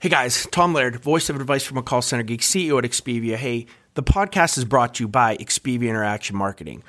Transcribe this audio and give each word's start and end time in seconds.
Hey 0.00 0.10
guys, 0.10 0.46
Tom 0.52 0.74
Laird, 0.74 1.02
voice 1.02 1.28
of 1.28 1.34
advice 1.34 1.64
from 1.64 1.76
a 1.76 1.82
call 1.82 2.02
center 2.02 2.22
geek, 2.22 2.40
CEO 2.40 2.78
at 2.78 2.88
Expivia. 2.88 3.34
Hey, 3.34 3.66
the 3.94 4.02
podcast 4.04 4.56
is 4.56 4.64
brought 4.64 4.94
to 4.94 5.02
you 5.02 5.08
by 5.08 5.36
Expivia 5.38 5.88
Interaction 5.88 6.36
Marketing. 6.36 6.84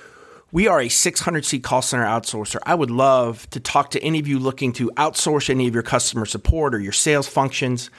We 0.52 0.68
are 0.68 0.80
a 0.80 0.90
600 0.90 1.44
seat 1.44 1.64
call 1.64 1.82
center 1.82 2.06
outsourcer. 2.06 2.60
I 2.68 2.76
would 2.76 2.92
love 2.92 3.50
to 3.50 3.60
talk 3.60 3.90
to 3.92 4.04
any 4.04 4.20
of 4.20 4.28
you 4.28 4.38
looking 4.38 4.74
to 4.74 4.92
outsource 4.92 5.50
any 5.50 5.68
of 5.68 5.74
your 5.74 5.82
customer 5.82 6.28
support 6.28 6.76
or 6.76 6.80
your 6.80 6.92
sales 6.92 7.28
functions 7.28 7.90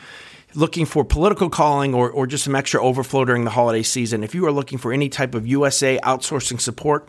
looking 0.54 0.86
for 0.86 1.04
political 1.04 1.50
calling 1.50 1.94
or, 1.94 2.10
or 2.10 2.26
just 2.26 2.44
some 2.44 2.54
extra 2.54 2.82
overflow 2.82 3.24
during 3.24 3.44
the 3.44 3.50
holiday 3.50 3.82
season, 3.82 4.22
if 4.22 4.34
you 4.34 4.46
are 4.46 4.52
looking 4.52 4.78
for 4.78 4.92
any 4.92 5.08
type 5.08 5.34
of 5.34 5.46
USA 5.46 5.98
outsourcing 6.02 6.60
support, 6.60 7.08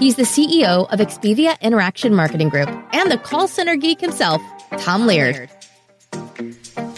He's 0.00 0.16
the 0.16 0.22
CEO 0.22 0.90
of 0.90 0.98
Expivia 0.98 1.60
Interaction 1.60 2.14
Marketing 2.14 2.48
Group 2.48 2.70
and 2.94 3.10
the 3.10 3.18
call 3.18 3.46
center 3.46 3.76
geek 3.76 4.00
himself, 4.00 4.40
Tom 4.78 5.06
Laird. 5.06 5.50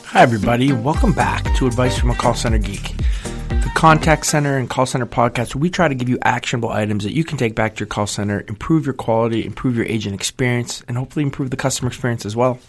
Hi, 0.04 0.22
everybody. 0.22 0.72
Welcome 0.72 1.12
back 1.12 1.42
to 1.56 1.66
Advice 1.66 1.98
from 1.98 2.10
a 2.10 2.14
Call 2.14 2.34
Center 2.34 2.58
Geek. 2.58 2.94
The 3.48 3.72
contact 3.74 4.24
center 4.24 4.56
and 4.56 4.70
call 4.70 4.86
center 4.86 5.06
podcast, 5.06 5.56
we 5.56 5.68
try 5.68 5.88
to 5.88 5.96
give 5.96 6.08
you 6.08 6.16
actionable 6.22 6.68
items 6.68 7.02
that 7.02 7.12
you 7.12 7.24
can 7.24 7.38
take 7.38 7.56
back 7.56 7.74
to 7.74 7.80
your 7.80 7.88
call 7.88 8.06
center, 8.06 8.44
improve 8.46 8.86
your 8.86 8.94
quality, 8.94 9.44
improve 9.44 9.74
your 9.74 9.86
agent 9.86 10.14
experience, 10.14 10.84
and 10.86 10.96
hopefully 10.96 11.24
improve 11.24 11.50
the 11.50 11.56
customer 11.56 11.88
experience 11.88 12.24
as 12.24 12.36
well. 12.36 12.60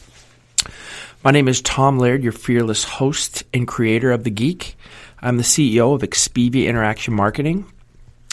My 1.23 1.30
name 1.30 1.47
is 1.47 1.62
Tom 1.62 2.00
Laird, 2.00 2.23
your 2.23 2.31
fearless 2.31 2.84
host 2.84 3.44
and 3.53 3.68
creator 3.68 4.12
of 4.12 4.23
The 4.23 4.31
Geek. 4.31 4.78
I'm 5.22 5.38
the 5.38 5.44
CEO 5.44 5.94
of 5.94 6.02
Expivia 6.02 6.66
Interaction 6.66 7.14
Marketing. 7.14 7.72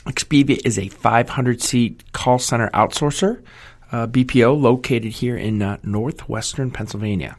Expivia 0.07 0.61
is 0.65 0.79
a 0.79 0.89
500 0.89 1.61
seat 1.61 2.11
call 2.13 2.39
center 2.39 2.71
outsourcer, 2.71 3.43
uh, 3.93 4.07
BPO, 4.07 4.59
located 4.59 5.13
here 5.13 5.37
in 5.37 5.61
uh, 5.61 5.77
northwestern 5.83 6.71
Pennsylvania. 6.71 7.37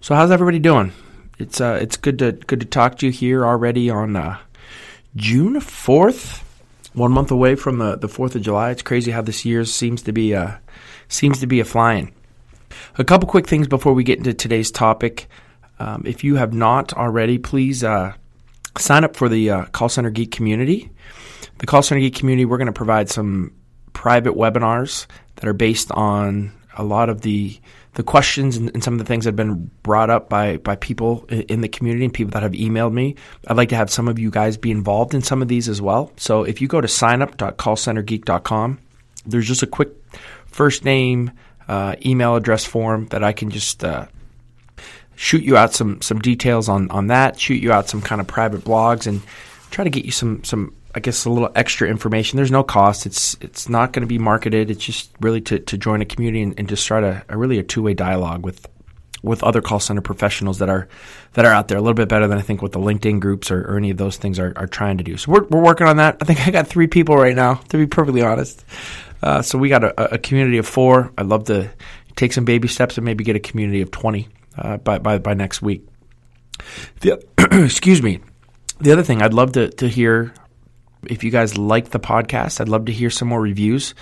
So, 0.00 0.14
how's 0.14 0.30
everybody 0.30 0.58
doing? 0.58 0.92
It's 1.38 1.60
uh, 1.60 1.78
it's 1.80 1.96
good 1.96 2.18
to 2.18 2.32
good 2.32 2.60
to 2.60 2.66
talk 2.66 2.98
to 2.98 3.06
you 3.06 3.12
here 3.12 3.46
already 3.46 3.88
on 3.88 4.16
uh, 4.16 4.38
June 5.16 5.54
4th, 5.54 6.42
one 6.92 7.12
month 7.12 7.30
away 7.30 7.54
from 7.54 7.78
the 7.78 7.96
the 7.96 8.08
4th 8.08 8.34
of 8.34 8.42
July. 8.42 8.70
It's 8.70 8.82
crazy 8.82 9.10
how 9.10 9.22
this 9.22 9.44
year 9.46 9.64
seems 9.64 10.02
to 10.02 10.12
be 10.12 10.34
uh, 10.34 10.52
seems 11.08 11.40
to 11.40 11.46
be 11.46 11.60
a 11.60 11.64
flying. 11.64 12.12
A 12.98 13.04
couple 13.04 13.28
quick 13.28 13.46
things 13.46 13.66
before 13.66 13.94
we 13.94 14.04
get 14.04 14.18
into 14.18 14.34
today's 14.34 14.70
topic. 14.70 15.26
Um, 15.78 16.02
if 16.04 16.22
you 16.22 16.36
have 16.36 16.52
not 16.52 16.92
already, 16.92 17.38
please 17.38 17.82
uh, 17.82 18.12
sign 18.76 19.04
up 19.04 19.16
for 19.16 19.28
the 19.30 19.50
uh, 19.50 19.64
Call 19.66 19.88
Center 19.88 20.10
Geek 20.10 20.30
community 20.30 20.90
the 21.62 21.66
Call 21.66 21.80
Center 21.80 22.00
Geek 22.00 22.16
community, 22.16 22.44
we're 22.44 22.58
going 22.58 22.66
to 22.66 22.72
provide 22.72 23.08
some 23.08 23.54
private 23.92 24.34
webinars 24.34 25.06
that 25.36 25.46
are 25.46 25.52
based 25.52 25.92
on 25.92 26.52
a 26.76 26.82
lot 26.82 27.08
of 27.08 27.20
the 27.20 27.58
the 27.94 28.02
questions 28.02 28.56
and, 28.56 28.70
and, 28.74 28.82
some 28.82 28.94
of 28.94 28.98
the 28.98 29.04
things 29.04 29.24
that 29.24 29.28
have 29.28 29.36
been 29.36 29.70
brought 29.84 30.10
up 30.10 30.28
by 30.28 30.56
by 30.56 30.74
people 30.74 31.24
in 31.28 31.60
the 31.60 31.68
community 31.68 32.04
and 32.04 32.12
people 32.12 32.32
that 32.32 32.42
have 32.42 32.52
emailed 32.52 32.92
me. 32.92 33.14
I'd 33.46 33.56
like 33.56 33.68
to 33.68 33.76
have 33.76 33.90
some 33.90 34.08
of 34.08 34.18
you 34.18 34.28
guys 34.28 34.56
be 34.56 34.72
involved 34.72 35.14
in 35.14 35.22
some 35.22 35.40
of 35.40 35.46
these 35.46 35.68
as 35.68 35.80
well. 35.80 36.10
So 36.16 36.42
if 36.42 36.60
you 36.60 36.66
go 36.66 36.80
to 36.80 36.88
signup.callcentergeek.com, 36.88 38.78
there's 39.26 39.46
just 39.46 39.62
a 39.62 39.68
quick 39.68 39.90
first 40.46 40.84
name, 40.84 41.30
uh, 41.68 41.94
email 42.04 42.34
address 42.34 42.64
form 42.64 43.06
that 43.08 43.22
I 43.22 43.32
can 43.32 43.50
just 43.50 43.84
uh, 43.84 44.06
shoot 45.14 45.44
you 45.44 45.56
out 45.56 45.74
some 45.74 46.02
some 46.02 46.18
details 46.18 46.68
on 46.68 46.90
on 46.90 47.06
that. 47.06 47.38
Shoot 47.38 47.62
you 47.62 47.70
out 47.70 47.88
some 47.88 48.02
kind 48.02 48.20
of 48.20 48.26
private 48.26 48.62
blogs 48.62 49.06
and 49.06 49.22
try 49.70 49.84
to 49.84 49.90
get 49.90 50.04
you 50.04 50.10
some 50.10 50.42
some 50.42 50.74
I 50.94 51.00
guess 51.00 51.24
a 51.24 51.30
little 51.30 51.50
extra 51.54 51.88
information. 51.88 52.36
There's 52.36 52.50
no 52.50 52.62
cost. 52.62 53.06
It's 53.06 53.36
it's 53.40 53.68
not 53.68 53.92
going 53.92 54.02
to 54.02 54.06
be 54.06 54.18
marketed. 54.18 54.70
It's 54.70 54.84
just 54.84 55.10
really 55.20 55.40
to, 55.42 55.58
to 55.58 55.78
join 55.78 56.02
a 56.02 56.04
community 56.04 56.42
and, 56.42 56.54
and 56.58 56.68
just 56.68 56.84
start 56.84 57.02
a, 57.02 57.24
a 57.28 57.36
really 57.36 57.58
a 57.58 57.62
two 57.62 57.82
way 57.82 57.94
dialogue 57.94 58.44
with 58.44 58.66
with 59.22 59.42
other 59.42 59.62
call 59.62 59.80
center 59.80 60.00
professionals 60.00 60.58
that 60.58 60.68
are 60.68 60.88
that 61.34 61.44
are 61.44 61.52
out 61.52 61.68
there 61.68 61.78
a 61.78 61.80
little 61.80 61.94
bit 61.94 62.08
better 62.08 62.26
than 62.26 62.36
I 62.36 62.42
think 62.42 62.60
what 62.60 62.72
the 62.72 62.80
LinkedIn 62.80 63.20
groups 63.20 63.50
or, 63.50 63.62
or 63.62 63.76
any 63.76 63.90
of 63.90 63.96
those 63.96 64.16
things 64.16 64.38
are, 64.38 64.52
are 64.56 64.66
trying 64.66 64.98
to 64.98 65.04
do. 65.04 65.16
So 65.16 65.32
we're 65.32 65.44
we're 65.44 65.62
working 65.62 65.86
on 65.86 65.96
that. 65.96 66.18
I 66.20 66.24
think 66.24 66.46
I 66.46 66.50
got 66.50 66.66
three 66.66 66.88
people 66.88 67.16
right 67.16 67.36
now 67.36 67.54
to 67.54 67.78
be 67.78 67.86
perfectly 67.86 68.22
honest. 68.22 68.64
Uh, 69.22 69.40
so 69.40 69.56
we 69.56 69.68
got 69.68 69.84
a, 69.84 70.14
a, 70.14 70.18
community 70.18 70.58
of 70.58 70.66
four. 70.66 71.12
I'd 71.16 71.26
love 71.26 71.44
to 71.44 71.70
take 72.16 72.32
some 72.32 72.44
baby 72.44 72.66
steps 72.66 72.98
and 72.98 73.04
maybe 73.04 73.22
get 73.22 73.36
a 73.36 73.40
community 73.40 73.80
of 73.80 73.90
twenty 73.90 74.28
uh, 74.58 74.78
by, 74.78 74.98
by 74.98 75.18
by 75.18 75.34
next 75.34 75.62
week. 75.62 75.86
The, 77.00 77.24
excuse 77.64 78.02
me. 78.02 78.20
The 78.80 78.90
other 78.90 79.04
thing 79.04 79.22
I'd 79.22 79.32
love 79.32 79.52
to, 79.52 79.68
to 79.70 79.88
hear 79.88 80.34
if 81.04 81.24
you 81.24 81.30
guys 81.30 81.58
like 81.58 81.90
the 81.90 82.00
podcast, 82.00 82.60
I'd 82.60 82.68
love 82.68 82.86
to 82.86 82.92
hear 82.92 83.10
some 83.10 83.28
more 83.28 83.40
reviews. 83.40 83.94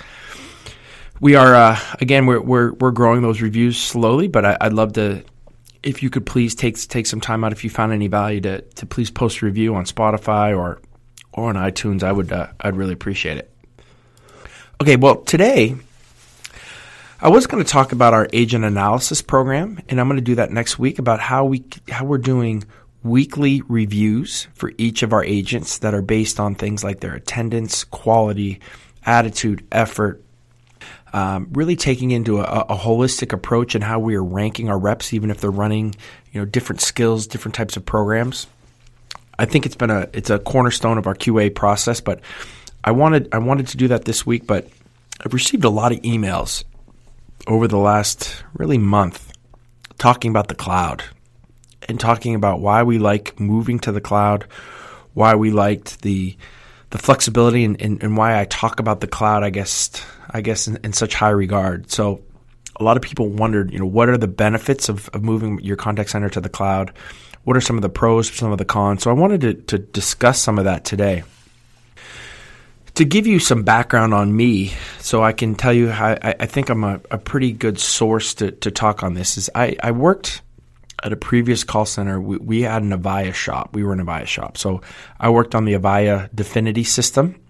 We 1.21 1.35
are 1.35 1.55
uh, 1.55 1.79
again 2.01 2.27
we're, 2.27 2.41
we're 2.41 2.73
we're 2.73 2.91
growing 2.93 3.23
those 3.23 3.43
reviews 3.43 3.79
slowly, 3.79 4.29
but 4.29 4.45
I, 4.45 4.57
would 4.63 4.73
love 4.73 4.93
to 4.95 5.23
if 5.83 6.03
you 6.03 6.11
could 6.11 6.27
please 6.27 6.55
take 6.55 6.79
take 6.89 7.07
some 7.07 7.21
time 7.21 7.45
out 7.45 7.53
if 7.53 7.65
you 7.65 7.71
found 7.71 7.93
any 7.93 8.09
value 8.09 8.41
to 8.43 8.63
to 8.63 8.87
please 8.87 9.11
post 9.11 9.43
a 9.43 9.47
review 9.47 9.75
on 9.75 9.85
Spotify 9.85 10.57
or 10.57 10.81
or 11.33 11.49
on 11.49 11.57
iTunes. 11.57 12.03
I 12.03 12.13
would 12.13 12.33
uh, 12.33 12.49
I'd 12.61 12.77
really 12.77 12.95
appreciate 12.95 13.37
it. 13.37 13.53
Okay, 14.81 14.97
well 14.97 15.17
today 15.17 15.77
I 17.23 17.29
was 17.29 17.47
going 17.47 17.63
to 17.63 17.71
talk 17.71 17.93
about 17.93 18.15
our 18.15 18.27
agent 18.33 18.65
analysis 18.65 19.21
program, 19.21 19.79
and 19.91 20.01
I'm 20.01 20.09
going 20.09 20.17
to 20.17 20.25
do 20.25 20.37
that 20.37 20.51
next 20.51 20.79
week 20.79 20.99
about 20.99 21.21
how 21.21 21.45
we 21.45 21.65
how 21.91 22.07
we're 22.07 22.17
doing 22.17 22.65
weekly 23.03 23.63
reviews 23.69 24.47
for 24.55 24.73
each 24.79 25.03
of 25.03 25.13
our 25.13 25.25
agents 25.25 25.79
that 25.79 25.95
are 25.95 26.03
based 26.03 26.39
on 26.39 26.55
things 26.55 26.85
like 26.85 27.01
their 27.01 27.15
attendance, 27.15 27.85
quality, 27.85 28.61
attitude, 29.05 29.67
effort. 29.73 30.23
Um, 31.13 31.49
really 31.53 31.75
taking 31.75 32.13
into 32.13 32.39
a, 32.39 32.45
a, 32.45 32.77
holistic 32.77 33.33
approach 33.33 33.75
and 33.75 33.83
how 33.83 33.99
we 33.99 34.15
are 34.15 34.23
ranking 34.23 34.69
our 34.69 34.79
reps, 34.79 35.13
even 35.13 35.33
if 35.33 35.41
they're 35.41 35.51
running, 35.51 35.97
you 36.31 36.41
know, 36.41 36.45
different 36.45 36.81
skills, 36.81 37.27
different 37.27 37.57
types 37.57 37.77
of 37.77 37.85
programs. 37.85 38.47
I 39.37 39.45
think 39.45 39.67
it's 39.67 39.75
been 39.75 39.91
a 39.91 40.09
it's 40.13 40.31
a 40.31 40.39
cornerstone 40.39 40.99
of 40.99 41.09
our 41.09 41.17
QA 41.17 41.53
process, 41.53 42.01
but 42.01 42.21
I 42.85 42.93
wanted 42.93 43.29
I 43.33 43.39
wanted 43.39 43.69
to 43.69 43.77
do 43.77 43.89
that 43.89 44.05
this 44.05 44.25
week, 44.25 44.47
but 44.47 44.69
I've 45.25 45.35
received 45.35 45.65
a 45.65 45.71
lot 45.71 45.91
of 45.91 45.99
emails 46.03 46.63
over 47.47 47.67
the 47.67 47.79
last 47.79 48.45
really 48.55 48.79
month 48.79 49.33
talking 49.99 50.31
about 50.31 50.49
the 50.49 50.55
cloud, 50.55 51.03
and 51.89 51.99
talking 51.99 52.35
about 52.35 52.61
why 52.61 52.83
we 52.83 52.99
like 52.99 53.39
moving 53.39 53.79
to 53.81 53.93
the 53.93 54.01
cloud, 54.01 54.47
why 55.15 55.35
we 55.35 55.51
liked 55.51 56.03
the 56.03 56.37
the 56.91 56.99
flexibility 56.99 57.65
and, 57.65 57.81
and, 57.81 58.03
and 58.03 58.17
why 58.17 58.39
I 58.39 58.45
talk 58.45 58.81
about 58.81 59.01
the 59.01 59.07
cloud, 59.07 59.45
I 59.45 59.51
guess 59.51 59.91
I 60.29 60.41
guess 60.41 60.67
in, 60.69 60.79
in, 60.83 60.93
such 60.93 61.15
high 61.15 61.31
regard. 61.31 61.91
So 61.91 62.23
a 62.77 62.85
lot 62.85 62.97
of 62.97 63.03
people 63.03 63.29
wondered, 63.29 63.73
you 63.73 63.79
know, 63.79 63.87
what 63.87 64.09
are 64.09 64.19
the 64.19 64.29
benefits 64.29 64.89
of, 64.89 65.09
of 65.11 65.23
moving 65.23 65.61
your 65.61 65.77
contact 65.77 66.11
center 66.11 66.29
to 66.31 66.41
the 66.41 66.49
cloud? 66.49 66.93
What 67.45 67.57
are 67.57 67.61
some 67.61 67.77
of 67.77 67.83
the 67.83 67.89
pros, 67.89 68.33
some 68.33 68.53
of 68.53 68.59
the 68.59 68.65
cons? 68.65 69.03
So 69.03 69.11
I 69.11 69.15
wanted 69.15 69.41
to, 69.43 69.55
to 69.55 69.79
discuss 69.79 70.41
some 70.41 70.59
of 70.59 70.65
that 70.65 70.85
today. 70.85 71.23
To 72.95 73.05
give 73.05 73.27
you 73.27 73.39
some 73.39 73.63
background 73.63 74.13
on 74.13 74.35
me, 74.35 74.73
so 74.99 75.23
I 75.23 75.33
can 75.33 75.55
tell 75.55 75.73
you 75.73 75.91
I, 75.91 76.35
I 76.41 76.47
think 76.47 76.69
I'm 76.69 76.85
a, 76.85 77.01
a, 77.11 77.19
pretty 77.19 77.53
good 77.53 77.79
source 77.79 78.35
to, 78.35 78.51
to 78.51 78.71
talk 78.71 79.03
on 79.03 79.15
this, 79.15 79.39
is 79.39 79.49
I, 79.55 79.77
I 79.83 79.93
worked 79.93 80.43
at 81.03 81.13
a 81.13 81.17
previous 81.17 81.65
call 81.65 81.87
center, 81.87 82.21
we, 82.21 82.37
we 82.39 82.63
had 82.63 82.83
an 82.83 82.91
Avaya 82.91 83.35
shop. 83.35 83.71
We 83.75 83.85
were 83.85 83.93
an 83.93 84.05
Avaya 84.05 84.27
shop. 84.27 84.57
So 84.57 84.83
I 85.19 85.31
worked 85.31 85.55
on 85.55 85.65
the 85.65 85.75
Avaya 85.75 86.29
Definity 86.35 86.85
system. 86.85 87.41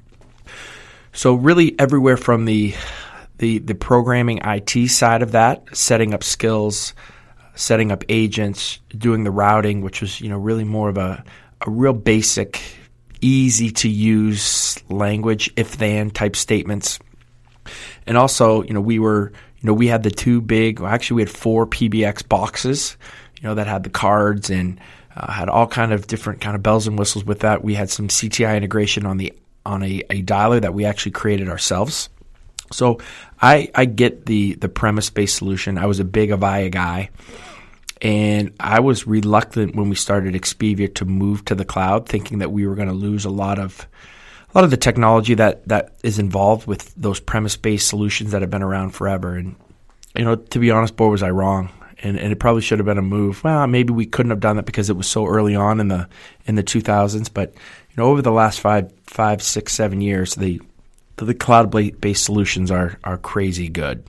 So 1.13 1.35
really 1.35 1.79
everywhere 1.79 2.17
from 2.17 2.45
the 2.45 2.75
the 3.39 3.59
the 3.59 3.75
programming 3.75 4.41
IT 4.45 4.89
side 4.91 5.23
of 5.23 5.33
that, 5.33 5.65
setting 5.77 6.15
up 6.15 6.23
skills, 6.23 6.95
setting 7.55 7.91
up 7.91 8.05
agents, 8.09 8.79
doing 8.97 9.25
the 9.25 9.31
routing, 9.31 9.81
which 9.81 10.01
was, 10.01 10.21
you 10.21 10.29
know, 10.29 10.39
really 10.39 10.65
more 10.65 10.89
of 10.89 10.99
a, 10.99 11.25
a 11.67 11.71
real 11.71 11.93
basic, 11.93 12.61
easy 13.21 13.71
to 13.71 13.89
use 13.89 14.83
language, 14.91 15.51
if 15.57 15.77
then 15.77 16.11
type 16.11 16.37
statements. 16.37 16.99
And 18.07 18.17
also, 18.17 18.63
you 18.63 18.73
know, 18.73 18.81
we 18.81 18.99
were, 18.99 19.33
you 19.61 19.67
know, 19.67 19.75
we 19.75 19.89
had 19.89 20.03
the 20.03 20.11
two 20.11 20.41
big, 20.41 20.81
well, 20.81 20.91
actually 20.91 21.17
we 21.17 21.23
had 21.23 21.31
four 21.31 21.67
PBX 21.67 22.27
boxes 22.29 22.97
you 23.41 23.49
know, 23.49 23.55
that 23.55 23.67
had 23.67 23.83
the 23.83 23.91
cards 23.91 24.51
and 24.51 24.81
uh, 25.17 25.33
had 25.33 25.49
all 25.49 25.67
kind 25.67 25.93
of 25.93 26.07
different 26.07 26.41
kind 26.41 26.55
of 26.55 26.63
bells 26.63 26.87
and 26.87 26.99
whistles 26.99 27.25
with 27.25 27.41
that. 27.41 27.65
We 27.65 27.75
had 27.75 27.91
some 27.91 28.09
CTI 28.09 28.57
integration 28.57 29.07
on 29.07 29.17
the 29.17 29.33
on 29.67 29.83
a, 29.83 30.03
a 30.11 30.23
dialer 30.23 30.61
that 30.61 30.75
we 30.75 30.85
actually 30.85 31.13
created 31.13 31.49
ourselves. 31.49 32.09
So 32.73 32.99
I 33.41 33.71
I 33.75 33.85
get 33.85 34.27
the 34.27 34.55
the 34.55 34.69
premise 34.69 35.11
based 35.11 35.37
solution. 35.37 35.79
I 35.79 35.87
was 35.87 36.01
a 36.01 36.05
big 36.05 36.31
Avaya 36.31 36.71
guy, 36.71 37.11
And 38.01 38.53
I 38.61 38.81
was 38.81 39.07
reluctant 39.07 39.75
when 39.75 39.89
we 39.89 39.97
started 39.97 40.35
Expivia 40.35 40.95
to 40.95 41.05
move 41.05 41.45
to 41.47 41.55
the 41.55 41.65
cloud, 41.65 42.09
thinking 42.09 42.39
that 42.39 42.53
we 42.53 42.67
were 42.67 42.75
going 42.75 42.89
to 42.89 42.95
lose 42.95 43.25
a 43.25 43.31
lot 43.31 43.59
of 43.59 43.87
a 44.55 44.59
lot 44.59 44.65
of 44.65 44.71
the 44.71 44.77
technology 44.77 45.35
that 45.35 45.67
that 45.69 45.95
is 46.03 46.19
involved 46.19 46.67
with 46.67 46.95
those 46.95 47.21
premise 47.21 47.57
based 47.57 47.89
solutions 47.89 48.33
that 48.33 48.43
have 48.43 48.51
been 48.51 48.63
around 48.63 48.91
forever. 48.91 49.35
And 49.35 49.57
you 50.17 50.25
know, 50.25 50.37
to 50.37 50.59
be 50.59 50.71
honest, 50.71 50.97
boy, 50.97 51.09
was 51.09 51.23
I 51.23 51.31
wrong. 51.31 51.71
And, 52.03 52.19
and 52.19 52.33
it 52.33 52.37
probably 52.37 52.63
should 52.63 52.79
have 52.79 52.87
been 52.87 52.99
a 52.99 53.03
move. 53.03 53.45
Well, 53.45 53.67
maybe 53.67 53.93
we 53.93 54.07
couldn't 54.07 54.31
have 54.31 54.41
done 54.41 54.57
that 54.57 54.65
because 54.65 54.89
it 54.89 54.97
was 54.97 55.07
so 55.07 55.27
early 55.27 55.55
on 55.55 55.81
in 55.81 55.89
the 55.89 56.09
in 56.47 56.55
the 56.55 56.63
2000s. 56.63 57.29
But 57.33 57.53
you 57.55 57.97
know, 57.97 58.05
over 58.05 58.23
the 58.23 58.33
last 58.33 58.61
five, 58.61 58.91
five, 59.03 59.43
six, 59.43 59.75
seven 59.75 60.01
years, 60.01 60.35
the 60.35 60.61
the 61.17 61.35
cloud 61.35 61.71
based 62.01 62.25
solutions 62.25 62.71
are 62.71 62.99
are 63.05 63.19
crazy 63.19 63.69
good. 63.69 64.03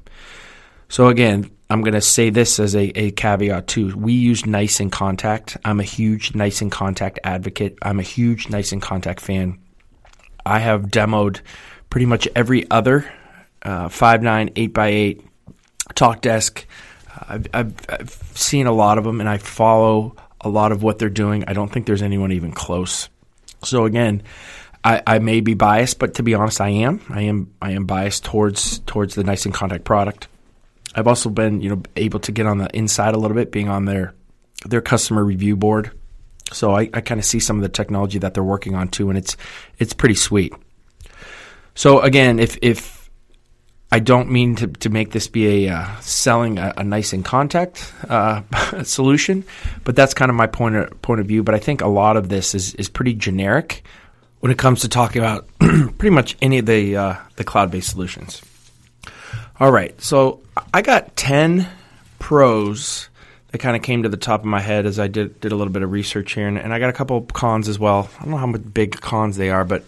So 0.88 1.07
again, 1.07 1.49
I'm 1.69 1.81
going 1.83 1.93
to 1.93 2.01
say 2.01 2.29
this 2.29 2.59
as 2.59 2.75
a, 2.75 2.91
a 2.99 3.11
caveat 3.11 3.67
too. 3.67 3.95
We 3.95 4.11
use 4.11 4.45
Nice 4.45 4.79
InContact. 4.79 5.55
I'm 5.63 5.79
a 5.79 5.83
huge 5.83 6.35
Nice 6.35 6.59
InContact 6.59 7.19
advocate. 7.23 7.77
I'm 7.81 7.99
a 7.99 8.03
huge 8.03 8.49
Nice 8.49 8.73
in 8.73 8.81
Contact 8.81 9.21
fan. 9.21 9.57
I 10.45 10.59
have 10.59 10.88
demoed 10.88 11.39
pretty 11.89 12.07
much 12.07 12.27
every 12.35 12.69
other 12.69 13.09
uh, 13.61 13.88
Five9, 13.88 14.53
8x8 14.53 15.23
Talkdesk. 15.93 16.65
I've, 17.27 17.47
I've, 17.53 17.73
I've 17.89 18.11
seen 18.35 18.67
a 18.67 18.71
lot 18.71 18.97
of 18.97 19.03
them 19.03 19.19
and 19.19 19.29
I 19.29 19.37
follow 19.37 20.15
a 20.39 20.49
lot 20.49 20.71
of 20.71 20.83
what 20.83 20.99
they're 20.99 21.09
doing. 21.09 21.43
I 21.47 21.53
don't 21.53 21.71
think 21.71 21.85
there's 21.85 22.01
anyone 22.01 22.31
even 22.31 22.51
close. 22.51 23.09
So 23.63 23.85
again, 23.85 24.23
I, 24.83 25.01
I, 25.05 25.19
may 25.19 25.41
be 25.41 25.53
biased, 25.53 25.99
but 25.99 26.15
to 26.15 26.23
be 26.23 26.33
honest, 26.33 26.59
I 26.59 26.69
am. 26.69 27.01
I 27.09 27.21
am. 27.21 27.53
I 27.61 27.71
am 27.71 27.85
biased 27.85 28.25
towards 28.25 28.79
towards 28.79 29.13
the 29.13 29.23
Nice 29.23 29.45
InContact 29.45 29.83
product. 29.83 30.27
I've 30.95 31.07
also 31.07 31.29
been, 31.29 31.61
you 31.61 31.69
know, 31.69 31.83
able 31.95 32.19
to 32.21 32.31
get 32.31 32.47
on 32.47 32.57
the 32.57 32.75
inside 32.75 33.13
a 33.13 33.17
little 33.17 33.35
bit, 33.35 33.51
being 33.51 33.69
on 33.69 33.85
their 33.85 34.15
their 34.65 34.81
customer 34.81 35.23
review 35.23 35.55
board. 35.55 35.91
So 36.51 36.75
I, 36.75 36.89
I 36.93 37.01
kind 37.01 37.19
of 37.19 37.25
see 37.25 37.39
some 37.39 37.57
of 37.57 37.61
the 37.61 37.69
technology 37.69 38.19
that 38.19 38.33
they're 38.33 38.43
working 38.43 38.75
on 38.75 38.87
too, 38.87 39.09
and 39.09 39.17
it's 39.17 39.37
it's 39.77 39.93
pretty 39.93 40.15
sweet. 40.15 40.53
So 41.75 41.99
again, 41.99 42.39
if 42.39 42.57
if 42.61 43.00
I 43.91 43.99
don't 43.99 44.29
mean 44.31 44.55
to, 44.55 44.67
to 44.67 44.89
make 44.89 45.11
this 45.11 45.27
be 45.27 45.67
a 45.67 45.73
uh, 45.75 45.99
selling 45.99 46.57
a, 46.57 46.73
a, 46.77 46.83
Nice 46.83 47.11
InContact 47.11 48.09
uh, 48.09 48.83
solution, 48.83 49.43
but 49.83 49.97
that's 49.97 50.13
kind 50.13 50.29
of 50.29 50.35
my 50.35 50.47
point 50.47 50.75
of, 50.75 51.01
point 51.01 51.19
of 51.19 51.27
view. 51.27 51.43
But 51.43 51.55
I 51.55 51.59
think 51.59 51.81
a 51.81 51.88
lot 51.88 52.15
of 52.15 52.29
this 52.29 52.55
is 52.55 52.73
is 52.75 52.88
pretty 52.88 53.13
generic 53.13 53.83
when 54.39 54.51
it 54.51 54.57
comes 54.57 54.81
to 54.81 54.89
talking 54.89 55.21
about 55.21 55.45
pretty 55.59 56.09
much 56.09 56.38
any 56.41 56.59
of 56.59 56.65
the 56.65 56.95
uh, 56.95 57.15
the 57.35 57.43
cloud 57.43 57.69
based 57.69 57.89
solutions. 57.89 58.41
All 59.59 59.71
right, 59.71 59.99
so 60.01 60.41
I 60.73 60.81
got 60.81 61.17
ten 61.17 61.67
pros 62.17 63.09
that 63.51 63.57
kind 63.57 63.75
of 63.75 63.81
came 63.81 64.03
to 64.03 64.09
the 64.09 64.15
top 64.15 64.39
of 64.39 64.45
my 64.45 64.61
head 64.61 64.85
as 64.85 64.99
I 64.99 65.09
did 65.09 65.38
did 65.41 65.51
a 65.51 65.55
little 65.57 65.73
bit 65.73 65.83
of 65.83 65.91
research 65.91 66.31
here, 66.33 66.47
and, 66.47 66.57
and 66.57 66.73
I 66.73 66.79
got 66.79 66.89
a 66.89 66.93
couple 66.93 67.17
of 67.17 67.27
cons 67.33 67.67
as 67.67 67.77
well. 67.77 68.09
I 68.19 68.23
don't 68.23 68.31
know 68.31 68.38
how 68.38 68.47
much 68.47 68.61
big 68.73 69.01
cons 69.01 69.35
they 69.35 69.49
are, 69.49 69.65
but 69.65 69.83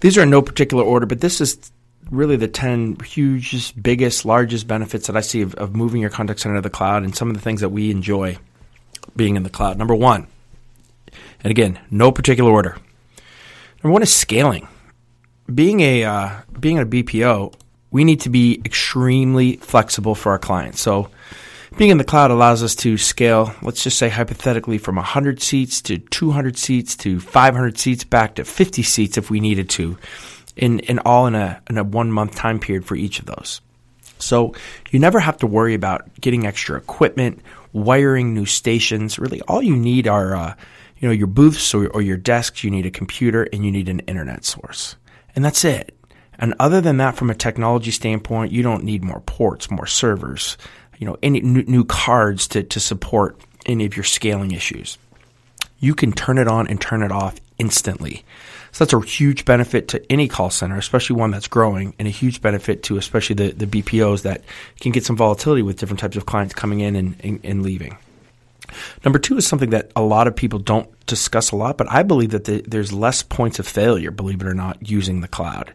these 0.00 0.16
are 0.16 0.22
in 0.22 0.30
no 0.30 0.40
particular 0.40 0.82
order. 0.82 1.04
But 1.04 1.20
this 1.20 1.42
is 1.42 1.70
really 2.10 2.36
the 2.36 2.48
10 2.48 2.98
hugest, 3.04 3.80
biggest, 3.80 4.24
largest 4.24 4.66
benefits 4.66 5.06
that 5.06 5.16
I 5.16 5.20
see 5.20 5.42
of, 5.42 5.54
of, 5.54 5.74
moving 5.74 6.00
your 6.00 6.10
contact 6.10 6.40
center 6.40 6.56
to 6.56 6.60
the 6.60 6.70
cloud 6.70 7.02
and 7.02 7.14
some 7.14 7.28
of 7.28 7.34
the 7.34 7.42
things 7.42 7.60
that 7.60 7.70
we 7.70 7.90
enjoy 7.90 8.38
being 9.16 9.36
in 9.36 9.42
the 9.42 9.50
cloud. 9.50 9.78
Number 9.78 9.94
one, 9.94 10.26
and 11.42 11.50
again, 11.50 11.78
no 11.90 12.12
particular 12.12 12.50
order. 12.50 12.76
Number 13.82 13.92
one 13.92 14.02
is 14.02 14.14
scaling. 14.14 14.68
Being 15.52 15.80
a 15.80 16.04
uh, 16.04 16.30
being 16.58 16.78
a 16.78 16.86
BPO, 16.86 17.54
we 17.90 18.04
need 18.04 18.20
to 18.22 18.30
be 18.30 18.60
extremely 18.64 19.56
flexible 19.56 20.14
for 20.14 20.32
our 20.32 20.38
clients. 20.38 20.80
So 20.80 21.10
being 21.76 21.90
in 21.90 21.98
the 21.98 22.04
cloud 22.04 22.30
allows 22.30 22.62
us 22.62 22.74
to 22.76 22.96
scale, 22.96 23.54
let's 23.62 23.84
just 23.84 23.98
say 23.98 24.08
hypothetically, 24.08 24.78
from 24.78 24.96
100 24.96 25.40
seats 25.42 25.82
to 25.82 25.98
200 25.98 26.56
seats 26.56 26.96
to 26.96 27.20
500 27.20 27.78
seats 27.78 28.02
back 28.02 28.36
to 28.36 28.44
50 28.44 28.82
seats 28.82 29.18
if 29.18 29.30
we 29.30 29.40
needed 29.40 29.68
to, 29.70 29.98
in, 30.56 30.80
in 30.80 30.98
all 31.00 31.26
in 31.26 31.34
a, 31.34 31.60
in 31.68 31.78
a 31.78 31.84
one 31.84 32.10
month 32.10 32.34
time 32.34 32.58
period 32.58 32.84
for 32.84 32.96
each 32.96 33.18
of 33.18 33.26
those. 33.26 33.60
So 34.18 34.54
you 34.90 34.98
never 34.98 35.20
have 35.20 35.36
to 35.38 35.46
worry 35.46 35.74
about 35.74 36.08
getting 36.20 36.46
extra 36.46 36.76
equipment, 36.76 37.40
wiring 37.72 38.34
new 38.34 38.46
stations. 38.46 39.18
Really, 39.18 39.42
all 39.42 39.62
you 39.62 39.76
need 39.76 40.08
are, 40.08 40.34
uh, 40.34 40.54
you 40.98 41.08
know, 41.08 41.12
your 41.12 41.26
booths 41.26 41.74
or, 41.74 41.88
or 41.88 42.02
your 42.02 42.16
desks. 42.16 42.64
You 42.64 42.70
need 42.70 42.86
a 42.86 42.90
computer 42.90 43.46
and 43.52 43.64
you 43.64 43.70
need 43.70 43.88
an 43.88 44.00
internet 44.00 44.44
source, 44.44 44.96
and 45.34 45.44
that's 45.44 45.64
it. 45.64 45.94
And 46.38 46.54
other 46.58 46.80
than 46.80 46.98
that, 46.98 47.16
from 47.16 47.30
a 47.30 47.34
technology 47.34 47.90
standpoint, 47.90 48.52
you 48.52 48.62
don't 48.62 48.84
need 48.84 49.02
more 49.02 49.20
ports, 49.20 49.70
more 49.70 49.86
servers, 49.86 50.58
you 50.98 51.06
know, 51.06 51.16
any 51.22 51.40
new 51.40 51.84
cards 51.84 52.48
to, 52.48 52.62
to 52.62 52.80
support 52.80 53.40
any 53.64 53.86
of 53.86 53.96
your 53.96 54.04
scaling 54.04 54.52
issues. 54.52 54.98
You 55.78 55.94
can 55.94 56.12
turn 56.12 56.38
it 56.38 56.48
on 56.48 56.66
and 56.68 56.80
turn 56.80 57.02
it 57.02 57.12
off 57.12 57.36
instantly. 57.58 58.24
So 58.76 58.84
that's 58.84 58.92
a 58.92 59.00
huge 59.00 59.46
benefit 59.46 59.88
to 59.88 60.12
any 60.12 60.28
call 60.28 60.50
center, 60.50 60.76
especially 60.76 61.16
one 61.16 61.30
that's 61.30 61.48
growing, 61.48 61.94
and 61.98 62.06
a 62.06 62.10
huge 62.10 62.42
benefit 62.42 62.82
to 62.82 62.98
especially 62.98 63.34
the, 63.34 63.52
the 63.52 63.66
BPOs 63.66 64.20
that 64.24 64.44
can 64.80 64.92
get 64.92 65.02
some 65.02 65.16
volatility 65.16 65.62
with 65.62 65.78
different 65.78 65.98
types 65.98 66.14
of 66.18 66.26
clients 66.26 66.52
coming 66.52 66.80
in 66.80 66.94
and, 66.94 67.16
and, 67.20 67.40
and 67.42 67.62
leaving. 67.62 67.96
Number 69.02 69.18
two 69.18 69.38
is 69.38 69.46
something 69.46 69.70
that 69.70 69.92
a 69.96 70.02
lot 70.02 70.26
of 70.26 70.36
people 70.36 70.58
don't 70.58 70.90
discuss 71.06 71.52
a 71.52 71.56
lot, 71.56 71.78
but 71.78 71.90
I 71.90 72.02
believe 72.02 72.32
that 72.32 72.44
the, 72.44 72.60
there's 72.68 72.92
less 72.92 73.22
points 73.22 73.58
of 73.58 73.66
failure, 73.66 74.10
believe 74.10 74.42
it 74.42 74.46
or 74.46 74.52
not, 74.52 74.86
using 74.86 75.22
the 75.22 75.28
cloud. 75.28 75.72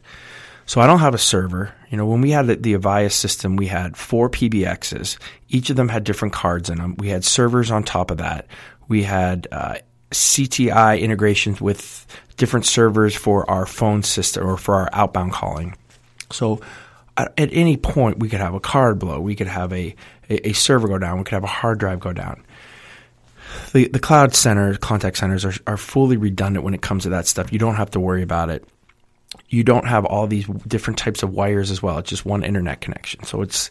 So 0.68 0.80
I 0.80 0.86
don't 0.86 1.00
have 1.00 1.16
a 1.16 1.18
server. 1.18 1.74
You 1.90 1.98
know, 1.98 2.06
when 2.06 2.22
we 2.22 2.30
had 2.30 2.46
the, 2.46 2.56
the 2.56 2.76
Avaya 2.76 3.12
system, 3.12 3.56
we 3.56 3.66
had 3.66 3.98
four 3.98 4.30
PBXs. 4.30 5.18
Each 5.50 5.72
of 5.72 5.76
them 5.76 5.90
had 5.90 6.04
different 6.04 6.36
cards 6.36 6.70
in 6.70 6.78
them. 6.78 6.96
We 7.00 7.08
had 7.08 7.26
servers 7.26 7.72
on 7.72 7.82
top 7.82 8.12
of 8.12 8.20
that. 8.20 8.46
We 8.88 9.02
had 9.02 9.48
uh, 9.52 9.78
CTI 10.12 11.00
integrations 11.00 11.60
with 11.60 12.06
different 12.38 12.66
servers 12.66 13.16
for 13.16 13.50
our 13.50 13.66
phone 13.66 14.04
system 14.04 14.48
or 14.48 14.58
for 14.58 14.76
our 14.76 14.90
outbound 14.94 15.34
calling. 15.34 15.76
So 16.32 16.62
at 17.18 17.34
any 17.38 17.78
point, 17.78 18.20
we 18.20 18.30
could 18.30 18.40
have 18.40 18.54
a 18.54 18.60
card 18.60 19.00
blow. 19.00 19.20
We 19.20 19.36
could 19.36 19.48
have 19.48 19.72
a, 19.74 19.96
a, 20.30 20.50
a 20.50 20.54
server 20.54 20.88
go 20.88 20.98
down. 20.98 21.18
We 21.18 21.24
could 21.24 21.34
have 21.34 21.44
a 21.44 21.48
hard 21.48 21.80
drive 21.80 22.00
go 22.00 22.14
down. 22.14 22.44
The, 23.74 23.88
the 23.88 24.00
cloud 24.00 24.34
center, 24.34 24.76
contact 24.78 25.18
centers 25.18 25.44
are, 25.44 25.54
are 25.68 25.78
fully 25.78 26.18
redundant 26.18 26.64
when 26.64 26.74
it 26.74 26.82
comes 26.82 27.04
to 27.04 27.10
that 27.10 27.28
stuff. 27.28 27.52
You 27.52 27.60
don't 27.60 27.76
have 27.76 27.92
to 27.92 28.00
worry 28.00 28.24
about 28.24 28.50
it 28.50 28.66
you 29.50 29.64
don't 29.64 29.86
have 29.86 30.06
all 30.06 30.28
these 30.28 30.46
different 30.68 30.98
types 30.98 31.24
of 31.24 31.32
wires 31.32 31.72
as 31.72 31.82
well. 31.82 31.98
It's 32.00 32.10
just 32.10 32.26
one 32.26 32.44
internet 32.44 32.82
connection. 32.82 33.24
So 33.24 33.42
it's 33.42 33.70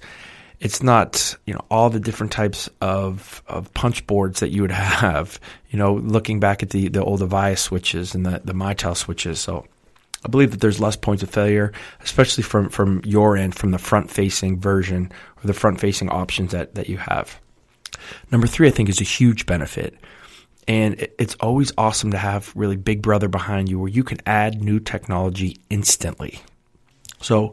it's 0.61 0.83
not 0.83 1.37
you 1.47 1.55
know 1.55 1.65
all 1.71 1.91
the 1.91 2.01
different 2.01 2.33
types 2.33 2.69
of 2.81 3.43
of 3.47 3.73
punch 3.75 4.07
boards 4.07 4.41
that 4.41 4.51
you 4.51 4.63
would 4.63 4.71
have. 4.71 5.41
You 5.71 5.79
know, 5.79 5.95
looking 5.95 6.41
back 6.41 6.63
at 6.63 6.71
the 6.71 6.89
the 6.89 7.03
old 7.03 7.21
Avaya 7.21 7.59
switches 7.59 8.15
and 8.15 8.25
the 8.25 8.41
the 8.45 8.55
Mitel 8.55 8.97
switches. 8.97 9.41
So 9.41 9.67
I 10.25 10.29
believe 10.29 10.51
that 10.51 10.61
there's 10.61 10.81
less 10.81 10.97
points 10.97 11.23
of 11.23 11.31
failure, 11.31 11.73
especially 12.03 12.43
from 12.43 12.69
from 12.69 13.01
your 13.05 13.37
end, 13.37 13.55
from 13.55 13.71
the 13.71 13.79
front 13.79 14.11
facing 14.11 14.61
version 14.61 15.13
or 15.43 15.47
the 15.47 15.55
front 15.55 15.81
facing 15.81 16.11
options 16.11 16.53
that 16.53 16.75
that 16.75 16.89
you 16.89 16.99
have. 16.99 17.41
Number 18.31 18.47
three, 18.47 18.69
I 18.69 18.71
think, 18.71 18.89
is 18.89 19.01
a 19.01 19.05
huge 19.05 19.47
benefit 19.47 19.99
and 20.71 21.09
it's 21.19 21.35
always 21.41 21.73
awesome 21.77 22.13
to 22.13 22.17
have 22.17 22.53
really 22.55 22.77
Big 22.77 23.03
Brother 23.03 23.29
behind 23.29 23.69
you 23.69 23.79
where 23.81 23.89
you 23.89 24.05
can 24.05 24.19
add 24.25 24.63
new 24.63 24.79
technology 24.79 25.57
instantly. 25.69 26.39
So 27.21 27.53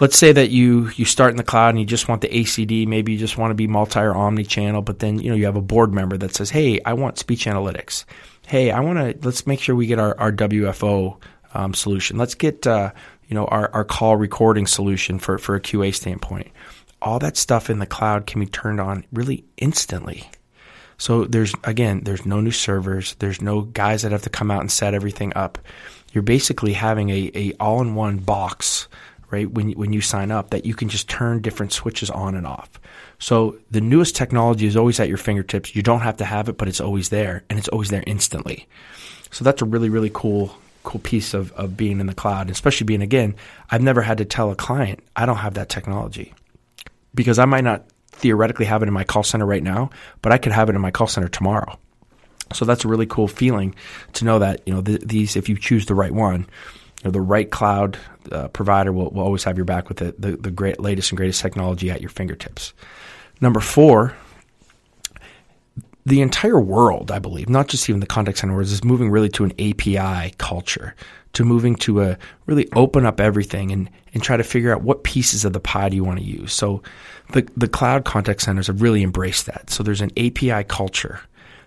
let's 0.00 0.18
say 0.18 0.32
that 0.32 0.50
you 0.50 0.90
you 0.96 1.04
start 1.04 1.30
in 1.30 1.36
the 1.36 1.44
cloud 1.44 1.70
and 1.70 1.80
you 1.80 1.86
just 1.86 2.08
want 2.08 2.20
the 2.20 2.28
ACD, 2.28 2.86
maybe 2.86 3.12
you 3.12 3.18
just 3.18 3.38
want 3.38 3.50
to 3.50 3.54
be 3.54 3.66
multi 3.66 4.00
or 4.00 4.14
omni 4.14 4.44
channel, 4.44 4.82
but 4.82 4.98
then 4.98 5.18
you 5.18 5.30
know 5.30 5.36
you 5.36 5.46
have 5.46 5.56
a 5.56 5.62
board 5.62 5.92
member 5.92 6.16
that 6.16 6.34
says, 6.34 6.50
"Hey, 6.50 6.80
I 6.84 6.92
want 6.94 7.18
speech 7.18 7.46
analytics. 7.46 8.04
Hey, 8.46 8.70
I 8.70 8.80
want 8.80 8.98
to 8.98 9.26
let's 9.26 9.46
make 9.46 9.60
sure 9.60 9.74
we 9.74 9.86
get 9.86 9.98
our 9.98 10.18
our 10.18 10.32
WFO 10.32 11.18
um, 11.54 11.74
solution. 11.74 12.16
Let's 12.18 12.34
get 12.34 12.66
uh, 12.66 12.92
you 13.28 13.34
know 13.34 13.46
our 13.46 13.70
our 13.72 13.84
call 13.84 14.16
recording 14.16 14.66
solution 14.66 15.18
for 15.18 15.38
for 15.38 15.54
a 15.56 15.60
QA 15.60 15.94
standpoint. 15.94 16.48
All 17.02 17.18
that 17.18 17.36
stuff 17.36 17.70
in 17.70 17.78
the 17.78 17.86
cloud 17.86 18.26
can 18.26 18.40
be 18.40 18.46
turned 18.46 18.80
on 18.80 19.04
really 19.12 19.44
instantly. 19.56 20.28
So 20.98 21.24
there's 21.24 21.54
again, 21.64 22.02
there's 22.04 22.24
no 22.24 22.40
new 22.40 22.50
servers. 22.50 23.14
There's 23.18 23.42
no 23.42 23.62
guys 23.62 24.02
that 24.02 24.12
have 24.12 24.22
to 24.22 24.30
come 24.30 24.50
out 24.50 24.60
and 24.60 24.70
set 24.70 24.94
everything 24.94 25.32
up. 25.36 25.58
You're 26.12 26.22
basically 26.22 26.72
having 26.72 27.10
a, 27.10 27.30
a 27.34 27.52
all-in-one 27.60 28.18
box, 28.18 28.88
right? 29.30 29.50
When 29.50 29.72
when 29.72 29.92
you 29.92 30.00
sign 30.00 30.30
up, 30.30 30.50
that 30.50 30.64
you 30.64 30.74
can 30.74 30.88
just 30.88 31.08
turn 31.08 31.40
different 31.40 31.72
switches 31.72 32.10
on 32.10 32.34
and 32.34 32.46
off. 32.46 32.80
So 33.18 33.56
the 33.70 33.80
newest 33.80 34.16
technology 34.16 34.66
is 34.66 34.76
always 34.76 35.00
at 35.00 35.08
your 35.08 35.16
fingertips. 35.16 35.74
You 35.74 35.82
don't 35.82 36.00
have 36.00 36.18
to 36.18 36.24
have 36.24 36.48
it, 36.48 36.56
but 36.56 36.68
it's 36.68 36.80
always 36.80 37.08
there, 37.08 37.44
and 37.48 37.58
it's 37.58 37.68
always 37.68 37.90
there 37.90 38.04
instantly. 38.06 38.66
So 39.30 39.44
that's 39.44 39.62
a 39.62 39.66
really 39.66 39.88
really 39.88 40.10
cool 40.12 40.56
cool 40.82 41.00
piece 41.00 41.34
of, 41.34 41.50
of 41.52 41.76
being 41.76 41.98
in 41.98 42.06
the 42.06 42.14
cloud, 42.14 42.48
especially 42.48 42.84
being 42.84 43.02
again. 43.02 43.34
I've 43.70 43.82
never 43.82 44.02
had 44.02 44.18
to 44.18 44.24
tell 44.24 44.52
a 44.52 44.56
client 44.56 45.00
I 45.16 45.26
don't 45.26 45.38
have 45.38 45.54
that 45.54 45.68
technology 45.68 46.32
because 47.12 47.40
I 47.40 47.44
might 47.44 47.64
not 47.64 47.86
theoretically 48.12 48.66
have 48.66 48.82
it 48.82 48.88
in 48.88 48.94
my 48.94 49.04
call 49.04 49.22
center 49.22 49.46
right 49.46 49.62
now, 49.62 49.90
but 50.22 50.32
I 50.32 50.38
could 50.38 50.52
have 50.52 50.68
it 50.70 50.74
in 50.74 50.80
my 50.80 50.90
call 50.90 51.08
center 51.08 51.28
tomorrow. 51.28 51.78
So 52.52 52.64
that's 52.64 52.84
a 52.84 52.88
really 52.88 53.06
cool 53.06 53.28
feeling 53.28 53.74
to 54.14 54.24
know 54.24 54.38
that 54.38 54.62
you 54.66 54.72
know 54.72 54.82
th- 54.82 55.00
these, 55.00 55.36
if 55.36 55.48
you 55.48 55.58
choose 55.58 55.86
the 55.86 55.94
right 55.94 56.12
one, 56.12 56.46
know, 57.06 57.10
the 57.10 57.20
right 57.20 57.50
cloud 57.50 57.98
uh, 58.30 58.48
provider 58.48 58.92
will, 58.92 59.10
will 59.10 59.22
always 59.22 59.44
have 59.44 59.56
your 59.56 59.64
back 59.64 59.88
with 59.88 59.98
the, 59.98 60.14
the, 60.18 60.36
the 60.36 60.50
great 60.50 60.80
latest 60.80 61.10
and 61.10 61.16
greatest 61.16 61.40
technology 61.40 61.90
at 61.90 62.00
your 62.00 62.10
fingertips. 62.10 62.74
Number 63.40 63.60
four, 63.60 64.14
the 66.04 66.20
entire 66.20 66.60
world, 66.60 67.10
I 67.10 67.18
believe, 67.18 67.48
not 67.48 67.68
just 67.68 67.88
even 67.88 68.00
the 68.00 68.06
contact 68.06 68.38
center 68.38 68.54
world, 68.54 68.66
is 68.66 68.84
moving 68.84 69.10
really 69.10 69.28
to 69.30 69.44
an 69.44 69.52
API 69.58 70.34
culture, 70.38 70.94
to 71.32 71.44
moving 71.44 71.74
to 71.76 72.02
a 72.02 72.18
really 72.46 72.68
open 72.74 73.04
up 73.04 73.20
everything 73.20 73.72
and, 73.72 73.90
and 74.14 74.22
try 74.22 74.36
to 74.36 74.44
figure 74.44 74.72
out 74.72 74.82
what 74.82 75.02
pieces 75.04 75.44
of 75.44 75.52
the 75.52 75.60
pie 75.60 75.88
do 75.88 75.96
you 75.96 76.04
want 76.04 76.18
to 76.18 76.24
use. 76.24 76.52
So 76.52 76.82
the, 77.32 77.48
the 77.56 77.68
cloud 77.68 78.04
contact 78.04 78.42
centers 78.42 78.68
have 78.68 78.82
really 78.82 79.02
embraced 79.02 79.46
that. 79.46 79.70
So 79.70 79.82
there's 79.82 80.00
an 80.00 80.12
API 80.16 80.64
culture 80.64 81.20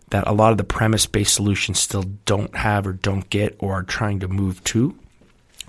that 0.10 0.28
a 0.28 0.32
lot 0.32 0.52
of 0.52 0.58
the 0.58 0.64
premise 0.64 1.06
based 1.06 1.34
solutions 1.34 1.80
still 1.80 2.04
don't 2.26 2.56
have 2.56 2.88
or 2.88 2.94
don't 2.94 3.30
get 3.30 3.56
or 3.60 3.74
are 3.74 3.84
trying 3.84 4.22
to 4.22 4.28
move 4.28 4.64
to. 4.66 4.98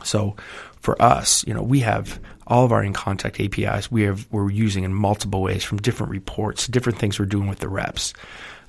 So 0.04 0.37
for 0.80 1.00
us, 1.00 1.45
you 1.47 1.54
know, 1.54 1.62
we 1.62 1.80
have 1.80 2.21
all 2.47 2.64
of 2.64 2.73
our 2.73 2.83
InContact 2.83 3.45
APIs 3.45 3.90
we 3.90 4.02
have 4.02 4.26
we're 4.30 4.50
using 4.50 4.85
in 4.85 4.92
multiple 4.92 5.40
ways 5.40 5.62
from 5.62 5.78
different 5.78 6.11
reports, 6.11 6.66
different 6.66 6.99
things 6.99 7.19
we're 7.19 7.26
doing 7.26 7.49
with 7.49 7.61
the 7.61 7.69
reps 7.69 8.12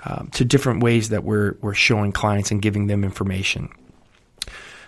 um, 0.05 0.29
to 0.33 0.45
different 0.45 0.83
ways 0.83 1.09
that 1.09 1.23
we're 1.23 1.57
we're 1.61 1.73
showing 1.73 2.11
clients 2.11 2.51
and 2.51 2.61
giving 2.61 2.87
them 2.87 3.03
information. 3.03 3.69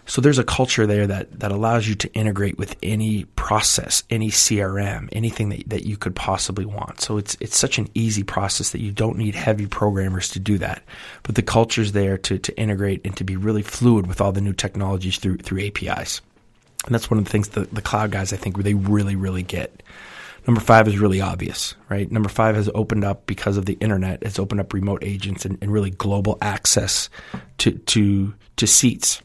So 0.05 0.19
there's 0.21 0.37
a 0.37 0.43
culture 0.43 0.85
there 0.85 1.07
that 1.07 1.39
that 1.39 1.51
allows 1.51 1.87
you 1.87 1.95
to 1.95 2.13
integrate 2.13 2.57
with 2.57 2.75
any 2.83 3.23
process, 3.23 4.03
any 4.09 4.29
CRM, 4.29 5.07
anything 5.13 5.49
that, 5.49 5.69
that 5.69 5.85
you 5.85 5.95
could 5.95 6.15
possibly 6.15 6.65
want. 6.65 6.99
So 6.99 7.17
it's 7.17 7.37
it's 7.39 7.57
such 7.57 7.77
an 7.77 7.87
easy 7.93 8.23
process 8.23 8.71
that 8.71 8.81
you 8.81 8.91
don't 8.91 9.17
need 9.17 9.33
heavy 9.33 9.65
programmers 9.65 10.29
to 10.29 10.39
do 10.39 10.57
that. 10.57 10.83
But 11.23 11.35
the 11.35 11.41
culture's 11.41 11.93
there 11.93 12.17
to 12.17 12.37
to 12.37 12.59
integrate 12.59 13.01
and 13.05 13.15
to 13.17 13.23
be 13.23 13.37
really 13.37 13.61
fluid 13.61 14.07
with 14.07 14.19
all 14.19 14.33
the 14.33 14.41
new 14.41 14.53
technologies 14.53 15.17
through 15.17 15.37
through 15.37 15.61
APIs. 15.61 16.21
And 16.85 16.93
that's 16.93 17.09
one 17.09 17.17
of 17.17 17.25
the 17.25 17.29
things 17.31 17.49
that 17.49 17.73
the 17.73 17.81
cloud 17.81 18.11
guys 18.11 18.33
I 18.33 18.37
think 18.37 18.57
they 18.57 18.73
really 18.73 19.15
really 19.15 19.43
get. 19.43 19.83
Number 20.45 20.59
five 20.59 20.89
is 20.89 20.99
really 20.99 21.21
obvious, 21.21 21.73
right? 21.89 22.11
Number 22.11 22.27
five 22.27 22.55
has 22.55 22.69
opened 22.75 23.05
up 23.05 23.25
because 23.25 23.55
of 23.55 23.65
the 23.65 23.77
internet. 23.79 24.21
It's 24.23 24.39
opened 24.39 24.59
up 24.59 24.73
remote 24.73 25.01
agents 25.03 25.45
and, 25.45 25.57
and 25.61 25.71
really 25.71 25.91
global 25.91 26.37
access 26.41 27.09
to 27.59 27.71
to 27.71 28.33
to 28.57 28.67
seats. 28.67 29.21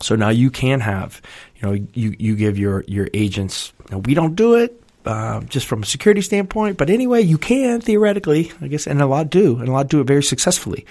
So 0.00 0.14
now 0.14 0.28
you 0.28 0.50
can 0.50 0.80
have, 0.80 1.22
you 1.56 1.62
know, 1.62 1.86
you 1.94 2.14
you 2.18 2.36
give 2.36 2.58
your 2.58 2.84
your 2.86 3.08
agents. 3.14 3.72
We 3.90 4.12
don't 4.14 4.34
do 4.34 4.54
it 4.56 4.80
uh, 5.06 5.40
just 5.42 5.66
from 5.66 5.82
a 5.82 5.86
security 5.86 6.20
standpoint, 6.20 6.76
but 6.76 6.90
anyway, 6.90 7.22
you 7.22 7.38
can 7.38 7.80
theoretically, 7.80 8.52
I 8.60 8.68
guess, 8.68 8.86
and 8.86 9.00
a 9.00 9.06
lot 9.06 9.30
do, 9.30 9.58
and 9.58 9.68
a 9.68 9.72
lot 9.72 9.88
do 9.88 10.00
it 10.00 10.06
very 10.06 10.22
successfully. 10.22 10.84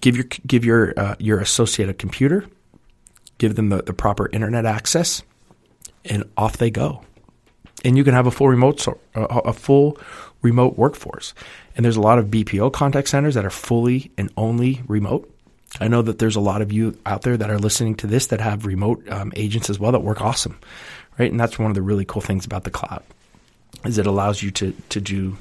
Give 0.00 0.16
your 0.16 0.24
give 0.46 0.64
your 0.64 0.94
uh, 0.98 1.16
your 1.18 1.40
associate 1.40 1.90
a 1.90 1.94
computer, 1.94 2.46
give 3.38 3.54
them 3.56 3.68
the, 3.68 3.82
the 3.82 3.92
proper 3.92 4.28
internet 4.32 4.66
access, 4.66 5.22
and 6.04 6.24
off 6.36 6.56
they 6.56 6.70
go 6.70 7.02
and 7.84 7.96
you 7.96 8.04
can 8.04 8.14
have 8.14 8.26
a 8.26 8.30
full 8.30 8.48
remote 8.48 8.86
a 9.14 9.52
full 9.52 9.98
remote 10.42 10.76
workforce. 10.76 11.34
And 11.76 11.84
there's 11.84 11.96
a 11.96 12.00
lot 12.00 12.18
of 12.18 12.26
BPO 12.26 12.72
contact 12.72 13.08
centers 13.08 13.34
that 13.34 13.44
are 13.44 13.50
fully 13.50 14.10
and 14.16 14.30
only 14.36 14.82
remote. 14.88 15.32
I 15.80 15.88
know 15.88 16.02
that 16.02 16.18
there's 16.18 16.36
a 16.36 16.40
lot 16.40 16.62
of 16.62 16.72
you 16.72 16.98
out 17.04 17.22
there 17.22 17.36
that 17.36 17.50
are 17.50 17.58
listening 17.58 17.94
to 17.96 18.06
this 18.06 18.28
that 18.28 18.40
have 18.40 18.66
remote 18.66 19.06
um, 19.08 19.32
agents 19.36 19.68
as 19.68 19.78
well 19.78 19.92
that 19.92 20.00
work 20.00 20.20
awesome, 20.20 20.58
right? 21.18 21.30
And 21.30 21.38
that's 21.38 21.58
one 21.58 21.70
of 21.70 21.74
the 21.74 21.82
really 21.82 22.04
cool 22.04 22.22
things 22.22 22.46
about 22.46 22.64
the 22.64 22.70
cloud 22.70 23.02
is 23.84 23.98
it 23.98 24.06
allows 24.06 24.42
you 24.42 24.50
to 24.50 24.72
to 24.88 25.00
do 25.00 25.36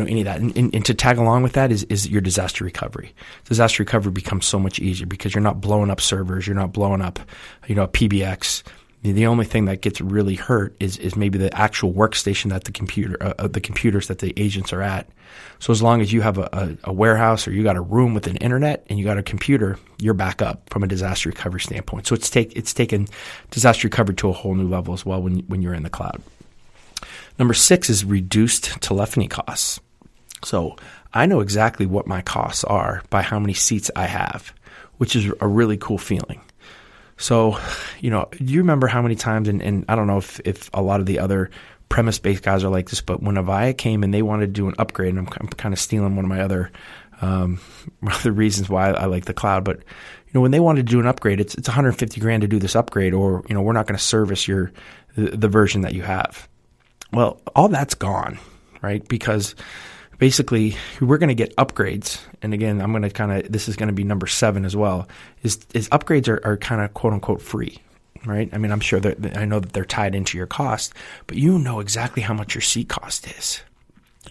know 0.00 0.06
any 0.06 0.20
of 0.20 0.24
that 0.24 0.40
and, 0.40 0.56
and, 0.56 0.74
and, 0.74 0.84
to 0.84 0.94
tag 0.94 1.18
along 1.18 1.42
with 1.42 1.52
that 1.52 1.70
is, 1.70 1.84
is 1.84 2.08
your 2.08 2.20
disaster 2.20 2.64
recovery 2.64 3.14
disaster 3.44 3.82
recovery 3.82 4.12
becomes 4.12 4.46
so 4.46 4.58
much 4.58 4.78
easier 4.78 5.06
because 5.06 5.34
you're 5.34 5.42
not 5.42 5.60
blowing 5.60 5.90
up 5.90 6.00
servers 6.00 6.46
you're 6.46 6.56
not 6.56 6.72
blowing 6.72 7.02
up 7.02 7.18
you 7.66 7.74
know 7.74 7.86
pbx 7.86 8.62
the 9.02 9.26
only 9.26 9.46
thing 9.46 9.64
that 9.64 9.80
gets 9.80 10.00
really 10.00 10.34
hurt 10.34 10.76
is, 10.78 10.98
is 10.98 11.16
maybe 11.16 11.38
the 11.38 11.54
actual 11.56 11.92
workstation 11.92 12.50
that 12.50 12.64
the 12.64 12.72
computer, 12.72 13.16
uh, 13.20 13.48
the 13.48 13.60
computers 13.60 14.08
that 14.08 14.18
the 14.18 14.34
agents 14.36 14.74
are 14.74 14.82
at. 14.82 15.08
So 15.58 15.72
as 15.72 15.80
long 15.80 16.02
as 16.02 16.12
you 16.12 16.20
have 16.20 16.36
a, 16.36 16.48
a, 16.52 16.90
a, 16.90 16.92
warehouse 16.92 17.48
or 17.48 17.52
you 17.52 17.62
got 17.62 17.76
a 17.76 17.80
room 17.80 18.12
with 18.12 18.26
an 18.26 18.36
internet 18.36 18.84
and 18.90 18.98
you 18.98 19.04
got 19.06 19.16
a 19.16 19.22
computer, 19.22 19.78
you're 19.98 20.12
back 20.12 20.42
up 20.42 20.68
from 20.68 20.82
a 20.82 20.86
disaster 20.86 21.30
recovery 21.30 21.60
standpoint. 21.60 22.08
So 22.08 22.14
it's 22.14 22.28
take 22.28 22.54
it's 22.54 22.74
taken 22.74 23.06
disaster 23.50 23.86
recovery 23.86 24.16
to 24.16 24.28
a 24.28 24.32
whole 24.32 24.54
new 24.54 24.68
level 24.68 24.92
as 24.92 25.06
well 25.06 25.22
when 25.22 25.38
when 25.40 25.62
you're 25.62 25.74
in 25.74 25.82
the 25.82 25.90
cloud. 25.90 26.20
Number 27.38 27.54
six 27.54 27.88
is 27.88 28.04
reduced 28.04 28.82
telephony 28.82 29.28
costs. 29.28 29.80
So 30.42 30.76
I 31.12 31.26
know 31.26 31.40
exactly 31.40 31.86
what 31.86 32.06
my 32.06 32.22
costs 32.22 32.64
are 32.64 33.02
by 33.10 33.22
how 33.22 33.38
many 33.38 33.54
seats 33.54 33.90
I 33.94 34.06
have, 34.06 34.52
which 34.98 35.16
is 35.16 35.30
a 35.40 35.48
really 35.48 35.76
cool 35.76 35.98
feeling. 35.98 36.40
So, 37.16 37.58
you 38.00 38.10
know, 38.10 38.28
you 38.38 38.60
remember 38.60 38.86
how 38.86 39.02
many 39.02 39.14
times, 39.14 39.48
and, 39.48 39.60
and 39.62 39.84
I 39.88 39.94
don't 39.94 40.06
know 40.06 40.18
if, 40.18 40.40
if 40.44 40.70
a 40.72 40.80
lot 40.80 41.00
of 41.00 41.06
the 41.06 41.18
other 41.18 41.50
premise 41.90 42.18
based 42.18 42.42
guys 42.42 42.64
are 42.64 42.70
like 42.70 42.88
this, 42.88 43.02
but 43.02 43.22
when 43.22 43.34
Avaya 43.34 43.76
came 43.76 44.02
and 44.02 44.14
they 44.14 44.22
wanted 44.22 44.46
to 44.46 44.52
do 44.52 44.68
an 44.68 44.74
upgrade, 44.78 45.10
and 45.10 45.18
I'm, 45.18 45.28
I'm 45.38 45.48
kind 45.48 45.74
of 45.74 45.78
stealing 45.78 46.16
one 46.16 46.24
of 46.24 46.30
my 46.30 46.40
other 46.40 46.70
um, 47.20 47.60
other 48.10 48.32
reasons 48.32 48.70
why 48.70 48.90
I 48.90 49.04
like 49.06 49.26
the 49.26 49.34
cloud, 49.34 49.64
but 49.64 49.76
you 49.78 50.32
know, 50.32 50.40
when 50.40 50.52
they 50.52 50.60
wanted 50.60 50.86
to 50.86 50.90
do 50.90 51.00
an 51.00 51.06
upgrade, 51.06 51.40
it's 51.40 51.54
it's 51.56 51.68
150 51.68 52.20
grand 52.20 52.42
to 52.42 52.48
do 52.48 52.58
this 52.58 52.76
upgrade, 52.76 53.12
or 53.12 53.44
you 53.48 53.54
know, 53.54 53.62
we're 53.62 53.72
not 53.72 53.86
going 53.86 53.98
to 53.98 54.02
service 54.02 54.46
your 54.48 54.72
the, 55.16 55.36
the 55.36 55.48
version 55.48 55.82
that 55.82 55.92
you 55.92 56.02
have. 56.02 56.48
Well, 57.12 57.40
all 57.54 57.68
that's 57.68 57.94
gone, 57.94 58.38
right? 58.80 59.06
Because 59.08 59.56
basically 60.20 60.76
we're 61.00 61.18
going 61.18 61.28
to 61.28 61.34
get 61.34 61.56
upgrades. 61.56 62.20
And 62.42 62.54
again, 62.54 62.80
I'm 62.80 62.92
going 62.92 63.02
to 63.02 63.10
kind 63.10 63.32
of 63.32 63.50
this 63.50 63.68
is 63.68 63.74
going 63.74 63.88
to 63.88 63.94
be 63.94 64.04
number 64.04 64.28
seven 64.28 64.64
as 64.64 64.76
well. 64.76 65.08
Is 65.42 65.58
is 65.74 65.88
upgrades 65.88 66.28
are, 66.28 66.40
are 66.46 66.56
kind 66.56 66.80
of 66.80 66.94
quote 66.94 67.12
unquote 67.12 67.42
free, 67.42 67.78
right? 68.24 68.48
I 68.52 68.58
mean, 68.58 68.70
I'm 68.70 68.80
sure 68.80 69.00
that 69.00 69.36
I 69.36 69.46
know 69.46 69.58
that 69.58 69.72
they're 69.72 69.84
tied 69.84 70.14
into 70.14 70.38
your 70.38 70.46
cost, 70.46 70.94
but 71.26 71.36
you 71.36 71.58
know 71.58 71.80
exactly 71.80 72.22
how 72.22 72.34
much 72.34 72.54
your 72.54 72.62
seat 72.62 72.88
cost 72.88 73.26
is. 73.36 73.62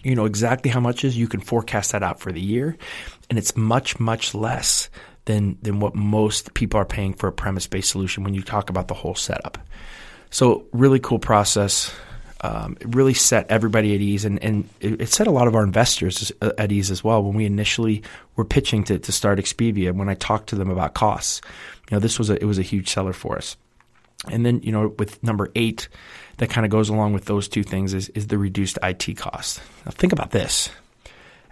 You 0.03 0.15
know 0.15 0.25
exactly 0.25 0.71
how 0.71 0.79
much 0.79 1.03
is. 1.03 1.17
You 1.17 1.27
can 1.27 1.41
forecast 1.41 1.91
that 1.91 2.03
out 2.03 2.21
for 2.21 2.31
the 2.31 2.39
year, 2.39 2.77
and 3.29 3.37
it's 3.37 3.57
much 3.57 3.99
much 3.99 4.33
less 4.33 4.89
than 5.25 5.57
than 5.61 5.81
what 5.81 5.95
most 5.95 6.53
people 6.53 6.79
are 6.79 6.85
paying 6.85 7.13
for 7.13 7.27
a 7.27 7.33
premise 7.33 7.67
based 7.67 7.89
solution 7.89 8.23
when 8.23 8.35
you 8.35 8.43
talk 8.43 8.69
about 8.69 8.87
the 8.87 8.93
whole 8.93 9.15
setup. 9.15 9.57
So 10.29 10.67
really 10.71 10.99
cool 10.99 11.17
process 11.17 11.91
um, 12.41 12.77
it 12.79 12.95
really 12.95 13.13
set 13.13 13.49
everybody 13.51 13.93
at 13.93 14.01
ease, 14.01 14.23
and, 14.23 14.41
and 14.41 14.69
it, 14.79 15.01
it, 15.01 15.09
set 15.09 15.27
a 15.27 15.31
lot 15.31 15.47
of 15.47 15.55
our 15.55 15.63
investors 15.63 16.31
at 16.41 16.71
ease 16.71 16.89
as 16.89 17.03
well. 17.03 17.21
When 17.21 17.35
we 17.35 17.45
initially 17.45 18.01
were 18.37 18.45
pitching 18.45 18.85
to, 18.85 18.97
to 18.97 19.11
start 19.11 19.39
Expivia, 19.39 19.93
when 19.93 20.07
I 20.07 20.13
talked 20.13 20.47
to 20.49 20.55
them 20.55 20.69
about 20.69 20.93
costs, 20.93 21.41
you 21.89 21.95
know, 21.95 21.99
this 21.99 22.17
was 22.17 22.29
a 22.29 22.41
it 22.41 22.45
was 22.45 22.57
a 22.57 22.63
huge 22.63 22.87
seller 22.89 23.11
for 23.11 23.37
us. 23.37 23.57
And 24.29 24.45
then 24.45 24.61
you 24.61 24.71
know, 24.71 24.95
with 24.97 25.21
number 25.21 25.51
eight, 25.55 25.89
that 26.37 26.49
kind 26.49 26.65
of 26.65 26.71
goes 26.71 26.87
along 26.87 27.13
with 27.13 27.25
those 27.25 27.49
two 27.49 27.63
things 27.63 27.93
is 27.93 28.07
is 28.09 28.27
the 28.27 28.37
reduced 28.37 28.79
IT 28.83 29.17
cost. 29.17 29.61
Now 29.85 29.91
think 29.91 30.13
about 30.13 30.31
this: 30.31 30.69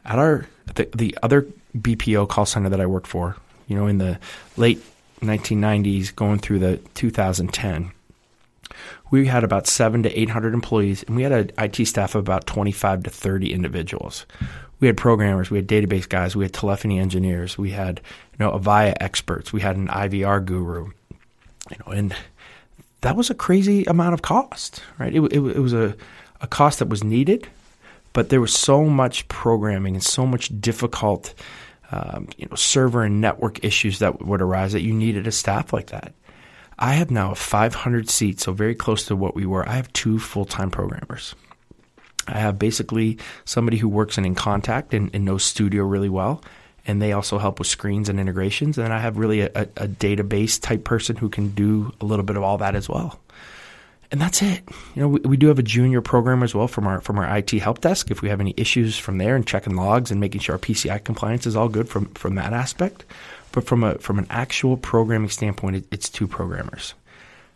at 0.06 0.17
our 0.17 0.48
the, 0.75 0.88
the 0.96 1.17
other 1.22 1.48
BPO 1.77 2.29
call 2.29 2.46
center 2.46 2.70
that 2.70 2.79
I 2.79 2.86
worked 2.86 3.08
for, 3.08 3.36
you 3.67 3.75
know, 3.75 3.88
in 3.88 3.98
the 3.98 4.20
late 4.56 4.82
1990s, 5.22 6.15
going 6.15 6.39
through 6.39 6.60
the 6.60 6.77
2010 6.94 7.91
we 9.09 9.25
had 9.25 9.43
about 9.43 9.67
seven 9.67 10.03
to 10.03 10.19
800 10.19 10.53
employees, 10.53 11.03
and 11.03 11.15
we 11.15 11.23
had 11.23 11.31
an 11.31 11.51
IT 11.57 11.85
staff 11.85 12.15
of 12.15 12.19
about 12.19 12.45
25 12.45 13.03
to 13.03 13.09
30 13.09 13.53
individuals. 13.53 14.25
We 14.79 14.87
had 14.87 14.97
programmers, 14.97 15.49
we 15.49 15.57
had 15.57 15.67
database 15.67 16.07
guys, 16.07 16.35
we 16.35 16.45
had 16.45 16.53
telephony 16.53 16.99
engineers, 16.99 17.57
we 17.57 17.71
had 17.71 18.01
you 18.33 18.45
know 18.45 18.51
Avaya 18.51 18.95
experts, 18.99 19.51
we 19.51 19.61
had 19.61 19.75
an 19.75 19.87
IVR 19.87 20.45
guru, 20.45 20.91
you 21.71 21.77
know, 21.79 21.91
and 21.91 22.15
that 23.01 23.15
was 23.15 23.29
a 23.29 23.35
crazy 23.35 23.85
amount 23.85 24.13
of 24.13 24.21
cost, 24.21 24.83
right? 24.99 25.15
It, 25.15 25.21
it, 25.21 25.39
it 25.39 25.59
was 25.59 25.73
a, 25.73 25.95
a 26.41 26.47
cost 26.47 26.79
that 26.79 26.89
was 26.89 27.03
needed, 27.03 27.47
but 28.13 28.29
there 28.29 28.41
was 28.41 28.53
so 28.53 28.85
much 28.85 29.27
programming 29.27 29.95
and 29.95 30.03
so 30.03 30.25
much 30.25 30.49
difficult, 30.59 31.33
um, 31.91 32.27
you 32.37 32.47
know, 32.47 32.55
server 32.55 33.03
and 33.03 33.21
network 33.21 33.63
issues 33.63 33.99
that 33.99 34.25
would 34.25 34.41
arise 34.41 34.73
that 34.73 34.81
you 34.81 34.93
needed 34.93 35.27
a 35.27 35.31
staff 35.31 35.73
like 35.73 35.87
that. 35.87 36.13
I 36.79 36.93
have 36.93 37.10
now 37.10 37.34
500 37.34 38.10
seats, 38.10 38.43
so 38.43 38.51
very 38.51 38.75
close 38.75 39.05
to 39.05 39.15
what 39.15 39.36
we 39.36 39.46
were. 39.46 39.67
I 39.67 39.74
have 39.74 39.91
two 39.93 40.19
full 40.19 40.46
time 40.46 40.69
programmers. 40.69 41.36
I 42.27 42.39
have 42.39 42.60
basically 42.60 43.17
somebody 43.46 43.77
who 43.77 43.88
works 43.88 44.17
in 44.17 44.24
inContact 44.24 44.93
and, 44.93 45.10
and 45.13 45.25
knows 45.25 45.43
Studio 45.43 45.84
really 45.84 46.10
well, 46.10 46.43
and 46.86 47.01
they 47.01 47.13
also 47.13 47.38
help 47.38 47.57
with 47.60 47.67
screens 47.67 48.10
and 48.10 48.19
integrations. 48.19 48.77
And 48.77 48.86
then 48.86 48.91
I 48.91 49.00
have 49.00 49.17
really 49.17 49.41
a, 49.41 49.48
a, 49.48 49.88
database 49.88 50.62
type 50.62 50.84
person 50.84 51.15
who 51.15 51.29
can 51.29 51.50
do 51.50 51.93
a 52.01 52.05
little 52.05 52.25
bit 52.25 52.38
of 52.38 52.43
all 52.43 52.57
that 52.60 52.75
as 52.75 52.89
well. 52.89 53.19
And 54.12 54.22
that's 54.22 54.41
it. 54.41 54.62
You 54.96 55.01
know, 55.01 55.07
we, 55.10 55.19
we 55.22 55.38
do 55.38 55.48
have 55.48 55.60
a 55.60 55.63
junior 55.63 56.01
programmer 56.01 56.46
as 56.46 56.55
well 56.55 56.67
from 56.67 56.88
our 56.88 57.01
from 57.01 57.17
our 57.17 57.38
IT 57.38 57.51
help 57.51 57.81
desk. 57.81 58.12
If 58.12 58.22
we 58.22 58.29
have 58.29 58.39
any 58.39 58.53
issues 58.55 58.98
from 58.98 59.17
there 59.17 59.36
and 59.36 59.46
checking 59.46 59.75
logs 59.75 60.12
and 60.12 60.19
making 60.19 60.41
sure 60.41 60.55
our 60.55 60.60
PCI 60.60 61.03
compliance 61.03 61.46
is 61.46 61.55
all 61.55 61.67
good 61.69 61.89
from 61.89 62.05
from 62.13 62.36
that 62.36 62.53
aspect. 62.53 63.03
But 63.57 63.65
from 63.65 63.83
a 63.83 63.97
from 63.97 64.19
an 64.19 64.27
actual 64.29 64.77
programming 64.77 65.29
standpoint, 65.29 65.77
it, 65.77 65.85
it's 65.89 66.09
two 66.09 66.27
programmers. 66.27 66.93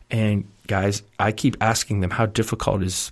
And 0.09 0.45
guys, 0.65 1.03
I 1.19 1.31
keep 1.31 1.55
asking 1.61 1.99
them 1.99 2.09
how 2.09 2.25
difficult 2.25 2.81
is 2.81 3.11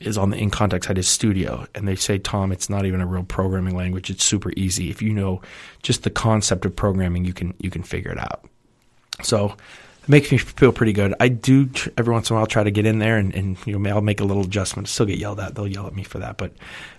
is 0.00 0.16
on 0.16 0.30
the 0.30 0.36
inContact 0.36 0.84
side 0.84 0.96
is 0.96 1.08
Studio, 1.08 1.66
and 1.74 1.88
they 1.88 1.96
say, 1.96 2.18
Tom, 2.18 2.52
it's 2.52 2.70
not 2.70 2.86
even 2.86 3.00
a 3.00 3.06
real 3.06 3.24
programming 3.24 3.74
language. 3.74 4.10
It's 4.10 4.22
super 4.22 4.52
easy. 4.56 4.90
If 4.90 5.02
you 5.02 5.12
know 5.12 5.42
just 5.82 6.04
the 6.04 6.10
concept 6.10 6.64
of 6.64 6.76
programming, 6.76 7.24
you 7.24 7.32
can 7.32 7.52
you 7.58 7.68
can 7.68 7.82
figure 7.82 8.12
it 8.12 8.18
out. 8.18 8.44
So 9.24 9.56
it 10.04 10.08
makes 10.08 10.30
me 10.30 10.38
feel 10.38 10.70
pretty 10.70 10.92
good. 10.92 11.14
I 11.18 11.26
do 11.26 11.68
every 11.98 12.12
once 12.12 12.30
in 12.30 12.36
a 12.36 12.38
while 12.38 12.46
try 12.46 12.62
to 12.62 12.70
get 12.70 12.86
in 12.86 13.00
there 13.00 13.18
and, 13.18 13.34
and 13.34 13.56
you 13.66 13.76
know 13.76 13.90
I'll 13.90 14.02
make 14.02 14.20
a 14.20 14.24
little 14.24 14.44
adjustment. 14.44 14.86
Still 14.86 15.06
get 15.06 15.18
yelled 15.18 15.40
at. 15.40 15.56
They'll 15.56 15.66
yell 15.66 15.88
at 15.88 15.96
me 15.96 16.04
for 16.04 16.20
that, 16.20 16.36
but 16.36 16.52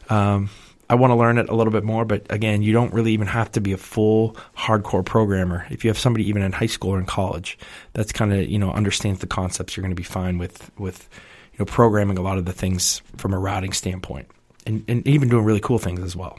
um, 0.09 0.49
I 0.91 0.95
want 0.95 1.11
to 1.11 1.15
learn 1.15 1.37
it 1.37 1.47
a 1.47 1.55
little 1.55 1.71
bit 1.71 1.85
more, 1.85 2.03
but 2.03 2.25
again, 2.29 2.61
you 2.61 2.73
don't 2.73 2.93
really 2.93 3.13
even 3.13 3.27
have 3.27 3.49
to 3.53 3.61
be 3.61 3.71
a 3.71 3.77
full 3.77 4.35
hardcore 4.57 5.05
programmer. 5.05 5.65
If 5.69 5.85
you 5.85 5.89
have 5.89 5.97
somebody 5.97 6.27
even 6.27 6.41
in 6.41 6.51
high 6.51 6.65
school 6.65 6.91
or 6.91 6.99
in 6.99 7.05
college, 7.05 7.57
that's 7.93 8.11
kind 8.11 8.33
of 8.33 8.49
you 8.49 8.59
know 8.59 8.73
understands 8.73 9.21
the 9.21 9.27
concepts, 9.27 9.77
you're 9.77 9.83
going 9.83 9.95
to 9.95 9.95
be 9.95 10.03
fine 10.03 10.37
with 10.37 10.69
with 10.77 11.07
you 11.53 11.59
know 11.59 11.65
programming 11.65 12.17
a 12.17 12.21
lot 12.21 12.37
of 12.37 12.43
the 12.43 12.51
things 12.51 13.01
from 13.15 13.33
a 13.33 13.39
routing 13.39 13.71
standpoint, 13.71 14.27
and, 14.65 14.83
and 14.89 15.07
even 15.07 15.29
doing 15.29 15.45
really 15.45 15.61
cool 15.61 15.79
things 15.79 16.01
as 16.01 16.13
well. 16.13 16.37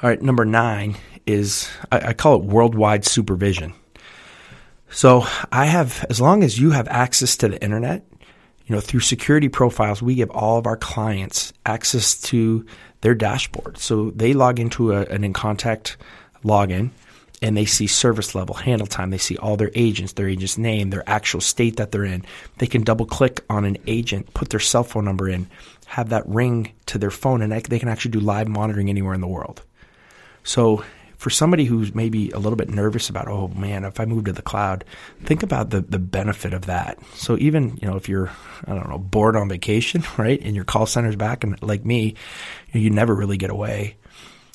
All 0.00 0.10
right, 0.10 0.22
number 0.22 0.44
nine 0.44 0.94
is 1.26 1.68
I, 1.90 2.10
I 2.10 2.12
call 2.12 2.36
it 2.36 2.44
worldwide 2.44 3.04
supervision. 3.04 3.74
So 4.90 5.26
I 5.50 5.64
have, 5.64 6.06
as 6.08 6.20
long 6.20 6.44
as 6.44 6.56
you 6.56 6.70
have 6.70 6.86
access 6.86 7.36
to 7.38 7.48
the 7.48 7.60
internet, 7.60 8.06
you 8.66 8.74
know, 8.74 8.80
through 8.80 9.00
security 9.00 9.48
profiles, 9.48 10.02
we 10.02 10.14
give 10.14 10.30
all 10.30 10.58
of 10.58 10.66
our 10.66 10.76
clients 10.76 11.52
access 11.66 12.18
to 12.22 12.64
their 13.02 13.14
dashboard. 13.14 13.78
So 13.78 14.10
they 14.10 14.32
log 14.32 14.58
into 14.58 14.92
a, 14.92 15.02
an 15.02 15.22
InContact 15.22 15.96
login 16.44 16.90
and 17.42 17.56
they 17.56 17.66
see 17.66 17.86
service 17.86 18.34
level, 18.34 18.54
handle 18.54 18.86
time. 18.86 19.10
They 19.10 19.18
see 19.18 19.36
all 19.36 19.58
their 19.58 19.70
agents, 19.74 20.14
their 20.14 20.28
agent's 20.28 20.56
name, 20.56 20.88
their 20.88 21.06
actual 21.06 21.42
state 21.42 21.76
that 21.76 21.92
they're 21.92 22.04
in. 22.04 22.24
They 22.58 22.66
can 22.66 22.82
double 22.82 23.04
click 23.04 23.44
on 23.50 23.66
an 23.66 23.76
agent, 23.86 24.32
put 24.32 24.48
their 24.48 24.60
cell 24.60 24.84
phone 24.84 25.04
number 25.04 25.28
in, 25.28 25.48
have 25.84 26.08
that 26.08 26.26
ring 26.26 26.72
to 26.86 26.96
their 26.96 27.10
phone, 27.10 27.42
and 27.42 27.52
they 27.52 27.78
can 27.78 27.88
actually 27.88 28.12
do 28.12 28.20
live 28.20 28.48
monitoring 28.48 28.88
anywhere 28.88 29.12
in 29.12 29.20
the 29.20 29.26
world. 29.26 29.62
So 30.42 30.84
for 31.24 31.30
somebody 31.30 31.64
who's 31.64 31.94
maybe 31.94 32.28
a 32.32 32.38
little 32.38 32.54
bit 32.54 32.68
nervous 32.68 33.08
about, 33.08 33.28
oh 33.28 33.48
man, 33.56 33.86
if 33.86 33.98
I 33.98 34.04
move 34.04 34.24
to 34.24 34.32
the 34.34 34.42
cloud, 34.42 34.84
think 35.22 35.42
about 35.42 35.70
the, 35.70 35.80
the 35.80 35.98
benefit 35.98 36.52
of 36.52 36.66
that. 36.66 36.98
So 37.14 37.38
even, 37.38 37.78
you 37.80 37.88
know, 37.88 37.96
if 37.96 38.10
you're, 38.10 38.30
I 38.66 38.74
don't 38.74 38.90
know, 38.90 38.98
bored 38.98 39.34
on 39.34 39.48
vacation, 39.48 40.02
right, 40.18 40.38
and 40.42 40.54
your 40.54 40.66
call 40.66 40.84
center's 40.84 41.16
back 41.16 41.42
and 41.42 41.60
like 41.62 41.82
me, 41.82 42.16
you, 42.74 42.90
never 42.90 43.14
really 43.14 43.38
get 43.38 43.48
away. 43.48 43.96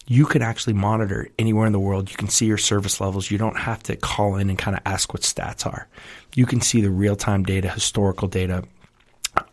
You 0.05 0.27
can 0.27 0.43
actually 0.43 0.73
monitor 0.73 1.27
anywhere 1.39 1.65
in 1.65 1.73
the 1.73 1.79
world. 1.79 2.11
You 2.11 2.17
can 2.17 2.29
see 2.29 2.45
your 2.45 2.59
service 2.59 3.01
levels. 3.01 3.31
You 3.31 3.39
don't 3.39 3.57
have 3.57 3.81
to 3.83 3.95
call 3.95 4.35
in 4.35 4.51
and 4.51 4.59
kind 4.59 4.77
of 4.77 4.83
ask 4.85 5.11
what 5.11 5.23
stats 5.23 5.65
are. 5.65 5.87
You 6.35 6.45
can 6.45 6.61
see 6.61 6.81
the 6.81 6.91
real 6.91 7.15
time 7.15 7.45
data, 7.45 7.67
historical 7.67 8.27
data, 8.27 8.63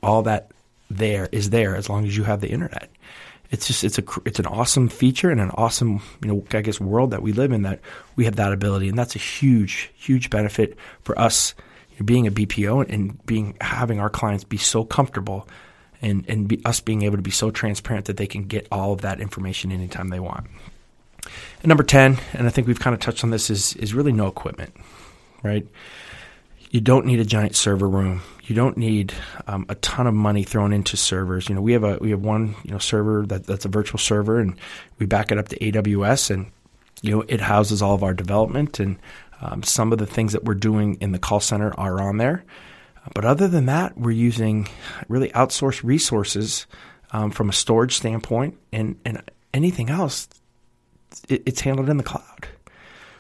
all 0.02 0.22
that 0.24 0.50
there 0.90 1.30
is 1.32 1.48
there 1.48 1.76
as 1.76 1.88
long 1.88 2.04
as 2.04 2.14
you 2.14 2.24
have 2.24 2.42
the 2.42 2.50
internet 2.50 2.90
it's 3.50 3.66
just 3.66 3.84
it's 3.84 3.98
a 3.98 4.04
it's 4.24 4.38
an 4.38 4.46
awesome 4.46 4.88
feature 4.88 5.30
and 5.30 5.40
an 5.40 5.50
awesome 5.54 6.00
you 6.22 6.28
know 6.28 6.44
I 6.52 6.60
guess 6.62 6.80
world 6.80 7.10
that 7.10 7.22
we 7.22 7.32
live 7.32 7.52
in 7.52 7.62
that 7.62 7.80
we 8.16 8.24
have 8.24 8.36
that 8.36 8.52
ability 8.52 8.88
and 8.88 8.98
that's 8.98 9.16
a 9.16 9.20
huge 9.20 9.90
huge 9.94 10.30
benefit 10.30 10.76
for 11.02 11.18
us 11.18 11.54
you 11.92 11.96
know, 12.00 12.04
being 12.04 12.26
a 12.26 12.30
BPO 12.30 12.88
and 12.88 13.24
being 13.26 13.56
having 13.60 14.00
our 14.00 14.10
clients 14.10 14.44
be 14.44 14.56
so 14.56 14.84
comfortable 14.84 15.48
and 16.02 16.24
and 16.28 16.48
be, 16.48 16.60
us 16.64 16.80
being 16.80 17.02
able 17.02 17.16
to 17.16 17.22
be 17.22 17.30
so 17.30 17.50
transparent 17.50 18.06
that 18.06 18.16
they 18.16 18.26
can 18.26 18.44
get 18.44 18.66
all 18.70 18.92
of 18.92 19.02
that 19.02 19.20
information 19.20 19.72
anytime 19.72 20.08
they 20.08 20.20
want. 20.20 20.46
And 21.62 21.68
number 21.68 21.82
10 21.82 22.18
and 22.34 22.46
I 22.46 22.50
think 22.50 22.66
we've 22.66 22.80
kind 22.80 22.94
of 22.94 23.00
touched 23.00 23.24
on 23.24 23.30
this 23.30 23.50
is 23.50 23.74
is 23.74 23.94
really 23.94 24.12
no 24.12 24.26
equipment, 24.26 24.74
right? 25.42 25.66
You 26.70 26.80
don't 26.80 27.06
need 27.06 27.20
a 27.20 27.24
giant 27.24 27.56
server 27.56 27.88
room 27.88 28.22
you 28.46 28.54
don't 28.54 28.76
need 28.76 29.12
um, 29.48 29.66
a 29.68 29.74
ton 29.76 30.06
of 30.06 30.14
money 30.14 30.44
thrown 30.44 30.72
into 30.72 30.96
servers. 30.96 31.48
You 31.48 31.56
know, 31.56 31.60
we 31.60 31.72
have 31.72 31.84
a 31.84 31.98
we 32.00 32.10
have 32.10 32.20
one 32.20 32.54
you 32.64 32.70
know 32.70 32.78
server 32.78 33.26
that, 33.26 33.44
that's 33.44 33.64
a 33.64 33.68
virtual 33.68 33.98
server, 33.98 34.38
and 34.38 34.56
we 34.98 35.06
back 35.06 35.32
it 35.32 35.38
up 35.38 35.48
to 35.48 35.58
AWS, 35.58 36.30
and 36.30 36.46
you 37.02 37.10
know 37.10 37.24
it 37.28 37.40
houses 37.40 37.82
all 37.82 37.94
of 37.94 38.04
our 38.04 38.14
development 38.14 38.78
and 38.78 38.98
um, 39.40 39.62
some 39.62 39.92
of 39.92 39.98
the 39.98 40.06
things 40.06 40.32
that 40.32 40.44
we're 40.44 40.54
doing 40.54 40.96
in 41.00 41.12
the 41.12 41.18
call 41.18 41.40
center 41.40 41.74
are 41.78 42.00
on 42.00 42.16
there. 42.16 42.44
But 43.14 43.24
other 43.24 43.48
than 43.48 43.66
that, 43.66 43.98
we're 43.98 44.12
using 44.12 44.68
really 45.08 45.28
outsourced 45.30 45.84
resources 45.84 46.66
um, 47.12 47.30
from 47.30 47.48
a 47.48 47.52
storage 47.52 47.96
standpoint, 47.96 48.58
and 48.72 48.96
and 49.04 49.22
anything 49.52 49.90
else, 49.90 50.28
it, 51.28 51.42
it's 51.46 51.60
handled 51.60 51.88
in 51.88 51.96
the 51.96 52.04
cloud. 52.04 52.48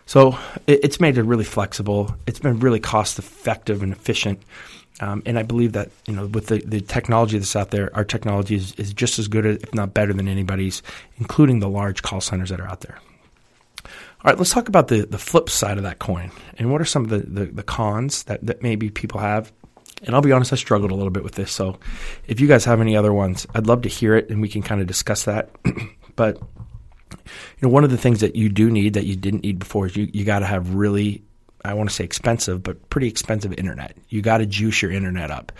So 0.06 0.38
it, 0.66 0.80
it's 0.84 1.00
made 1.00 1.18
it 1.18 1.22
really 1.22 1.44
flexible. 1.44 2.16
It's 2.26 2.38
been 2.38 2.60
really 2.60 2.80
cost 2.80 3.18
effective 3.18 3.82
and 3.82 3.92
efficient 3.92 4.40
um, 5.00 5.22
and 5.26 5.38
I 5.38 5.42
believe 5.42 5.72
that 5.72 5.90
you 6.06 6.14
know 6.14 6.26
with 6.26 6.46
the, 6.46 6.58
the 6.58 6.80
technology 6.80 7.38
that's 7.38 7.54
out 7.54 7.70
there, 7.70 7.94
our 7.94 8.04
technology 8.04 8.54
is, 8.54 8.72
is 8.74 8.94
just 8.94 9.18
as 9.18 9.28
good, 9.28 9.44
if 9.44 9.74
not 9.74 9.92
better, 9.92 10.12
than 10.12 10.28
anybody's, 10.28 10.82
including 11.18 11.60
the 11.60 11.68
large 11.68 12.02
call 12.02 12.20
centers 12.20 12.48
that 12.48 12.60
are 12.60 12.68
out 12.68 12.80
there. 12.80 12.98
All 13.84 14.32
right, 14.32 14.38
let's 14.38 14.52
talk 14.52 14.68
about 14.68 14.88
the, 14.88 15.04
the 15.04 15.18
flip 15.18 15.50
side 15.50 15.76
of 15.76 15.84
that 15.84 15.98
coin. 15.98 16.32
And 16.58 16.72
what 16.72 16.80
are 16.80 16.86
some 16.86 17.04
of 17.04 17.10
the, 17.10 17.18
the, 17.18 17.46
the 17.46 17.62
cons 17.62 18.24
that, 18.24 18.44
that 18.46 18.62
maybe 18.62 18.90
people 18.90 19.20
have? 19.20 19.52
And 20.02 20.14
I'll 20.14 20.22
be 20.22 20.32
honest, 20.32 20.52
I 20.52 20.56
struggled 20.56 20.90
a 20.90 20.94
little 20.94 21.10
bit 21.10 21.22
with 21.22 21.34
this. 21.34 21.52
So 21.52 21.78
if 22.26 22.40
you 22.40 22.48
guys 22.48 22.64
have 22.64 22.80
any 22.80 22.96
other 22.96 23.12
ones, 23.12 23.46
I'd 23.54 23.66
love 23.66 23.82
to 23.82 23.88
hear 23.88 24.16
it 24.16 24.30
and 24.30 24.40
we 24.40 24.48
can 24.48 24.62
kind 24.62 24.80
of 24.80 24.86
discuss 24.86 25.24
that. 25.24 25.50
but 26.16 26.40
you 27.12 27.62
know, 27.62 27.68
one 27.68 27.84
of 27.84 27.90
the 27.90 27.98
things 27.98 28.20
that 28.20 28.36
you 28.36 28.48
do 28.48 28.70
need 28.70 28.94
that 28.94 29.06
you 29.06 29.16
didn't 29.16 29.42
need 29.42 29.58
before 29.58 29.86
is 29.86 29.96
you, 29.96 30.08
you 30.12 30.24
got 30.24 30.40
to 30.40 30.46
have 30.46 30.74
really 30.74 31.22
I 31.64 31.74
want 31.74 31.88
to 31.88 31.94
say 31.94 32.04
expensive, 32.04 32.62
but 32.62 32.88
pretty 32.90 33.08
expensive 33.08 33.52
internet. 33.54 33.96
You 34.08 34.22
got 34.22 34.38
to 34.38 34.46
juice 34.46 34.82
your 34.82 34.92
internet 34.92 35.30
up. 35.30 35.52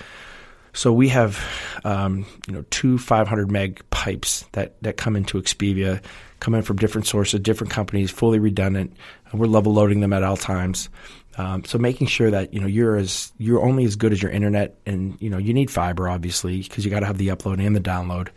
So 0.72 0.92
we 0.92 1.08
have, 1.08 1.42
um, 1.84 2.26
you 2.46 2.52
know, 2.52 2.64
two 2.70 2.98
500 2.98 3.50
meg 3.50 3.82
pipes 3.90 4.44
that, 4.52 4.80
that 4.82 4.98
come 4.98 5.16
into 5.16 5.40
Expivia, 5.40 6.02
come 6.38 6.54
in 6.54 6.62
from 6.62 6.76
different 6.76 7.06
sources, 7.06 7.40
different 7.40 7.72
companies, 7.72 8.10
fully 8.10 8.38
redundant, 8.38 8.94
and 9.30 9.40
we're 9.40 9.46
level 9.46 9.72
loading 9.72 10.00
them 10.00 10.12
at 10.12 10.22
all 10.22 10.36
times. 10.36 10.90
Um, 11.38 11.64
so 11.64 11.78
making 11.78 12.06
sure 12.06 12.30
that 12.30 12.54
you 12.54 12.60
know 12.60 12.66
you're 12.66 12.96
as 12.96 13.32
you're 13.36 13.62
only 13.62 13.84
as 13.84 13.96
good 13.96 14.12
as 14.12 14.22
your 14.22 14.30
internet, 14.30 14.78
and 14.86 15.16
you 15.20 15.28
know 15.28 15.38
you 15.38 15.52
need 15.52 15.70
fiber 15.70 16.08
obviously 16.08 16.62
because 16.62 16.84
you 16.84 16.90
got 16.90 17.00
to 17.00 17.06
have 17.06 17.18
the 17.18 17.28
upload 17.28 17.64
and 17.64 17.76
the 17.76 17.80
download. 17.80 18.28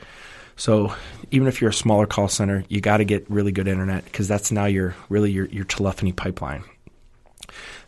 So 0.59 0.93
even 1.31 1.47
if 1.47 1.61
you're 1.61 1.69
a 1.69 1.73
smaller 1.73 2.05
call 2.05 2.27
center, 2.27 2.65
you 2.67 2.81
got 2.81 2.97
to 2.97 3.05
get 3.05 3.25
really 3.31 3.53
good 3.53 3.69
internet 3.69 4.03
because 4.03 4.27
that's 4.27 4.51
now 4.51 4.65
your 4.65 4.93
really 5.07 5.31
your 5.31 5.45
your 5.45 5.63
telephony 5.63 6.11
pipeline. 6.11 6.63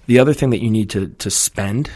The 0.07 0.19
other 0.19 0.33
thing 0.33 0.49
that 0.51 0.63
you 0.63 0.71
need 0.71 0.89
to, 0.91 1.09
to 1.09 1.29
spend, 1.29 1.91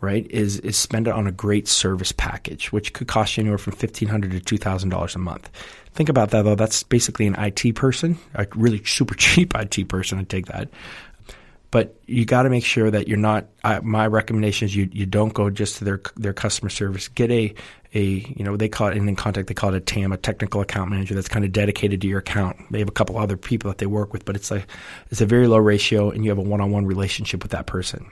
right, 0.00 0.26
is, 0.30 0.58
is 0.60 0.76
spend 0.76 1.06
it 1.06 1.12
on 1.12 1.26
a 1.26 1.32
great 1.32 1.68
service 1.68 2.12
package, 2.12 2.72
which 2.72 2.92
could 2.92 3.08
cost 3.08 3.36
you 3.36 3.42
anywhere 3.42 3.58
from 3.58 3.72
1,500 3.72 4.46
to 4.46 4.58
$2,000 4.58 5.14
a 5.14 5.18
month. 5.18 5.50
Think 5.92 6.08
about 6.08 6.30
that 6.30 6.42
though. 6.42 6.54
That's 6.54 6.82
basically 6.84 7.26
an 7.26 7.34
IT 7.34 7.74
person, 7.74 8.16
a 8.34 8.46
really 8.54 8.82
super 8.84 9.14
cheap 9.14 9.54
IT 9.56 9.88
person. 9.88 10.18
I 10.18 10.22
take 10.22 10.46
that. 10.46 10.68
But 11.72 11.96
you 12.06 12.24
got 12.26 12.42
to 12.42 12.50
make 12.50 12.64
sure 12.64 12.90
that 12.90 13.08
you're 13.08 13.18
not. 13.18 13.46
Uh, 13.64 13.80
my 13.82 14.06
recommendation 14.06 14.66
is 14.66 14.76
you, 14.76 14.88
you 14.92 15.06
don't 15.06 15.32
go 15.32 15.48
just 15.48 15.78
to 15.78 15.84
their 15.84 16.02
their 16.16 16.34
customer 16.34 16.68
service. 16.68 17.08
Get 17.08 17.30
a 17.30 17.54
a 17.94 18.02
you 18.02 18.44
know 18.44 18.56
they 18.56 18.68
call 18.68 18.88
it 18.88 18.96
InContact 18.96 19.46
they 19.46 19.54
call 19.54 19.74
it 19.74 19.76
a 19.76 19.80
TAM 19.80 20.12
a 20.12 20.16
technical 20.16 20.60
account 20.60 20.90
manager 20.90 21.14
that's 21.14 21.28
kind 21.28 21.44
of 21.44 21.52
dedicated 21.52 22.00
to 22.00 22.08
your 22.08 22.20
account. 22.20 22.56
They 22.70 22.78
have 22.78 22.88
a 22.88 22.92
couple 22.92 23.18
other 23.18 23.36
people 23.36 23.70
that 23.70 23.78
they 23.78 23.86
work 23.86 24.12
with, 24.12 24.24
but 24.24 24.36
it's 24.36 24.50
a 24.50 24.64
it's 25.10 25.20
a 25.20 25.26
very 25.26 25.46
low 25.46 25.58
ratio, 25.58 26.10
and 26.10 26.24
you 26.24 26.30
have 26.30 26.38
a 26.38 26.42
one 26.42 26.60
on 26.60 26.70
one 26.70 26.86
relationship 26.86 27.42
with 27.42 27.52
that 27.52 27.66
person. 27.66 28.10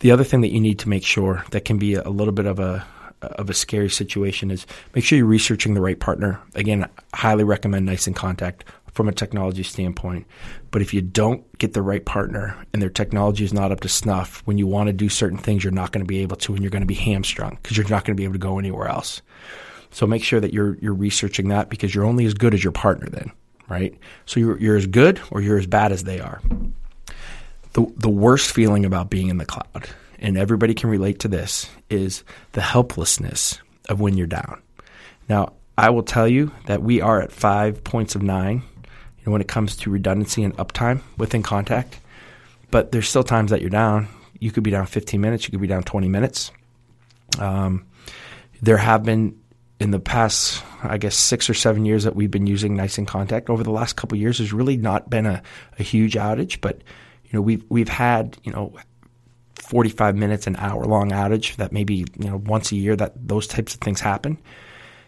The 0.00 0.10
other 0.10 0.24
thing 0.24 0.40
that 0.42 0.52
you 0.52 0.60
need 0.60 0.78
to 0.80 0.88
make 0.88 1.04
sure 1.04 1.44
that 1.50 1.64
can 1.64 1.78
be 1.78 1.94
a 1.94 2.08
little 2.08 2.32
bit 2.32 2.46
of 2.46 2.58
a 2.58 2.86
of 3.22 3.50
a 3.50 3.54
scary 3.54 3.90
situation 3.90 4.50
is 4.50 4.66
make 4.94 5.04
sure 5.04 5.18
you're 5.18 5.26
researching 5.26 5.74
the 5.74 5.80
right 5.80 5.98
partner. 5.98 6.40
Again, 6.54 6.88
highly 7.14 7.44
recommend 7.44 7.86
Nice 7.86 8.06
InContact 8.06 8.62
from 8.92 9.08
a 9.08 9.12
technology 9.12 9.62
standpoint. 9.62 10.26
But 10.70 10.82
if 10.82 10.92
you 10.94 11.02
don't 11.02 11.46
get 11.58 11.72
the 11.72 11.82
right 11.82 12.04
partner 12.04 12.56
and 12.72 12.82
their 12.82 12.90
technology 12.90 13.44
is 13.44 13.52
not 13.52 13.72
up 13.72 13.80
to 13.80 13.88
snuff, 13.88 14.42
when 14.44 14.58
you 14.58 14.66
want 14.66 14.88
to 14.88 14.92
do 14.92 15.08
certain 15.08 15.38
things, 15.38 15.64
you're 15.64 15.72
not 15.72 15.92
going 15.92 16.04
to 16.04 16.08
be 16.08 16.18
able 16.18 16.36
to, 16.36 16.54
and 16.54 16.62
you're 16.62 16.70
going 16.70 16.82
to 16.82 16.86
be 16.86 16.94
hamstrung 16.94 17.58
because 17.62 17.76
you're 17.76 17.88
not 17.88 18.04
going 18.04 18.16
to 18.16 18.20
be 18.20 18.24
able 18.24 18.34
to 18.34 18.38
go 18.38 18.58
anywhere 18.58 18.88
else. 18.88 19.22
So 19.90 20.06
make 20.06 20.22
sure 20.22 20.40
that 20.40 20.54
you're 20.54 20.76
you're 20.76 20.94
researching 20.94 21.48
that 21.48 21.68
because 21.68 21.94
you're 21.94 22.04
only 22.04 22.24
as 22.24 22.34
good 22.34 22.54
as 22.54 22.62
your 22.62 22.72
partner 22.72 23.08
then, 23.08 23.32
right? 23.68 23.96
So 24.26 24.40
you're 24.40 24.58
you're 24.58 24.76
as 24.76 24.86
good 24.86 25.20
or 25.30 25.40
you're 25.40 25.58
as 25.58 25.66
bad 25.66 25.92
as 25.92 26.04
they 26.04 26.20
are. 26.20 26.40
The 27.72 27.92
the 27.96 28.10
worst 28.10 28.52
feeling 28.52 28.84
about 28.84 29.10
being 29.10 29.28
in 29.28 29.38
the 29.38 29.46
cloud, 29.46 29.88
and 30.18 30.36
everybody 30.36 30.74
can 30.74 30.90
relate 30.90 31.18
to 31.20 31.28
this, 31.28 31.68
is 31.88 32.22
the 32.52 32.60
helplessness 32.60 33.58
of 33.88 34.00
when 34.00 34.16
you're 34.16 34.26
down. 34.28 34.62
Now, 35.28 35.54
I 35.76 35.90
will 35.90 36.02
tell 36.02 36.28
you 36.28 36.52
that 36.66 36.82
we 36.82 37.00
are 37.00 37.20
at 37.20 37.32
five 37.32 37.82
points 37.82 38.14
of 38.14 38.22
nine 38.22 38.62
you 39.20 39.26
know, 39.26 39.32
when 39.32 39.40
it 39.40 39.48
comes 39.48 39.76
to 39.76 39.90
redundancy 39.90 40.42
and 40.42 40.56
uptime 40.56 41.02
with 41.16 41.32
InContact. 41.32 41.92
But 42.70 42.92
there's 42.92 43.08
still 43.08 43.24
times 43.24 43.50
that 43.50 43.60
you're 43.60 43.70
down. 43.70 44.08
You 44.38 44.50
could 44.50 44.62
be 44.62 44.70
down 44.70 44.86
15 44.86 45.20
minutes. 45.20 45.44
You 45.44 45.50
could 45.50 45.60
be 45.60 45.66
down 45.66 45.82
20 45.82 46.08
minutes. 46.08 46.50
Um, 47.38 47.86
there 48.62 48.78
have 48.78 49.04
been 49.04 49.38
in 49.78 49.90
the 49.90 50.00
past, 50.00 50.62
I 50.82 50.98
guess, 50.98 51.16
six 51.16 51.48
or 51.48 51.54
seven 51.54 51.84
years 51.84 52.04
that 52.04 52.14
we've 52.14 52.30
been 52.30 52.46
using 52.46 52.76
Nice 52.76 52.96
InContact. 52.96 53.50
Over 53.50 53.62
the 53.62 53.70
last 53.70 53.96
couple 53.96 54.16
years, 54.18 54.38
there's 54.38 54.52
really 54.52 54.76
not 54.76 55.10
been 55.10 55.26
a, 55.26 55.42
a 55.78 55.82
huge 55.82 56.14
outage, 56.14 56.60
but 56.60 56.82
you 57.24 57.30
know 57.32 57.40
we've 57.40 57.64
we've 57.68 57.88
had 57.88 58.36
you 58.44 58.52
know 58.52 58.74
45 59.54 60.16
minutes, 60.16 60.46
an 60.46 60.56
hour 60.56 60.84
long 60.84 61.10
outage 61.10 61.56
that 61.56 61.72
maybe 61.72 62.04
you 62.18 62.30
know 62.30 62.36
once 62.36 62.72
a 62.72 62.76
year 62.76 62.94
that 62.96 63.12
those 63.16 63.46
types 63.46 63.74
of 63.74 63.80
things 63.80 64.00
happen, 64.00 64.38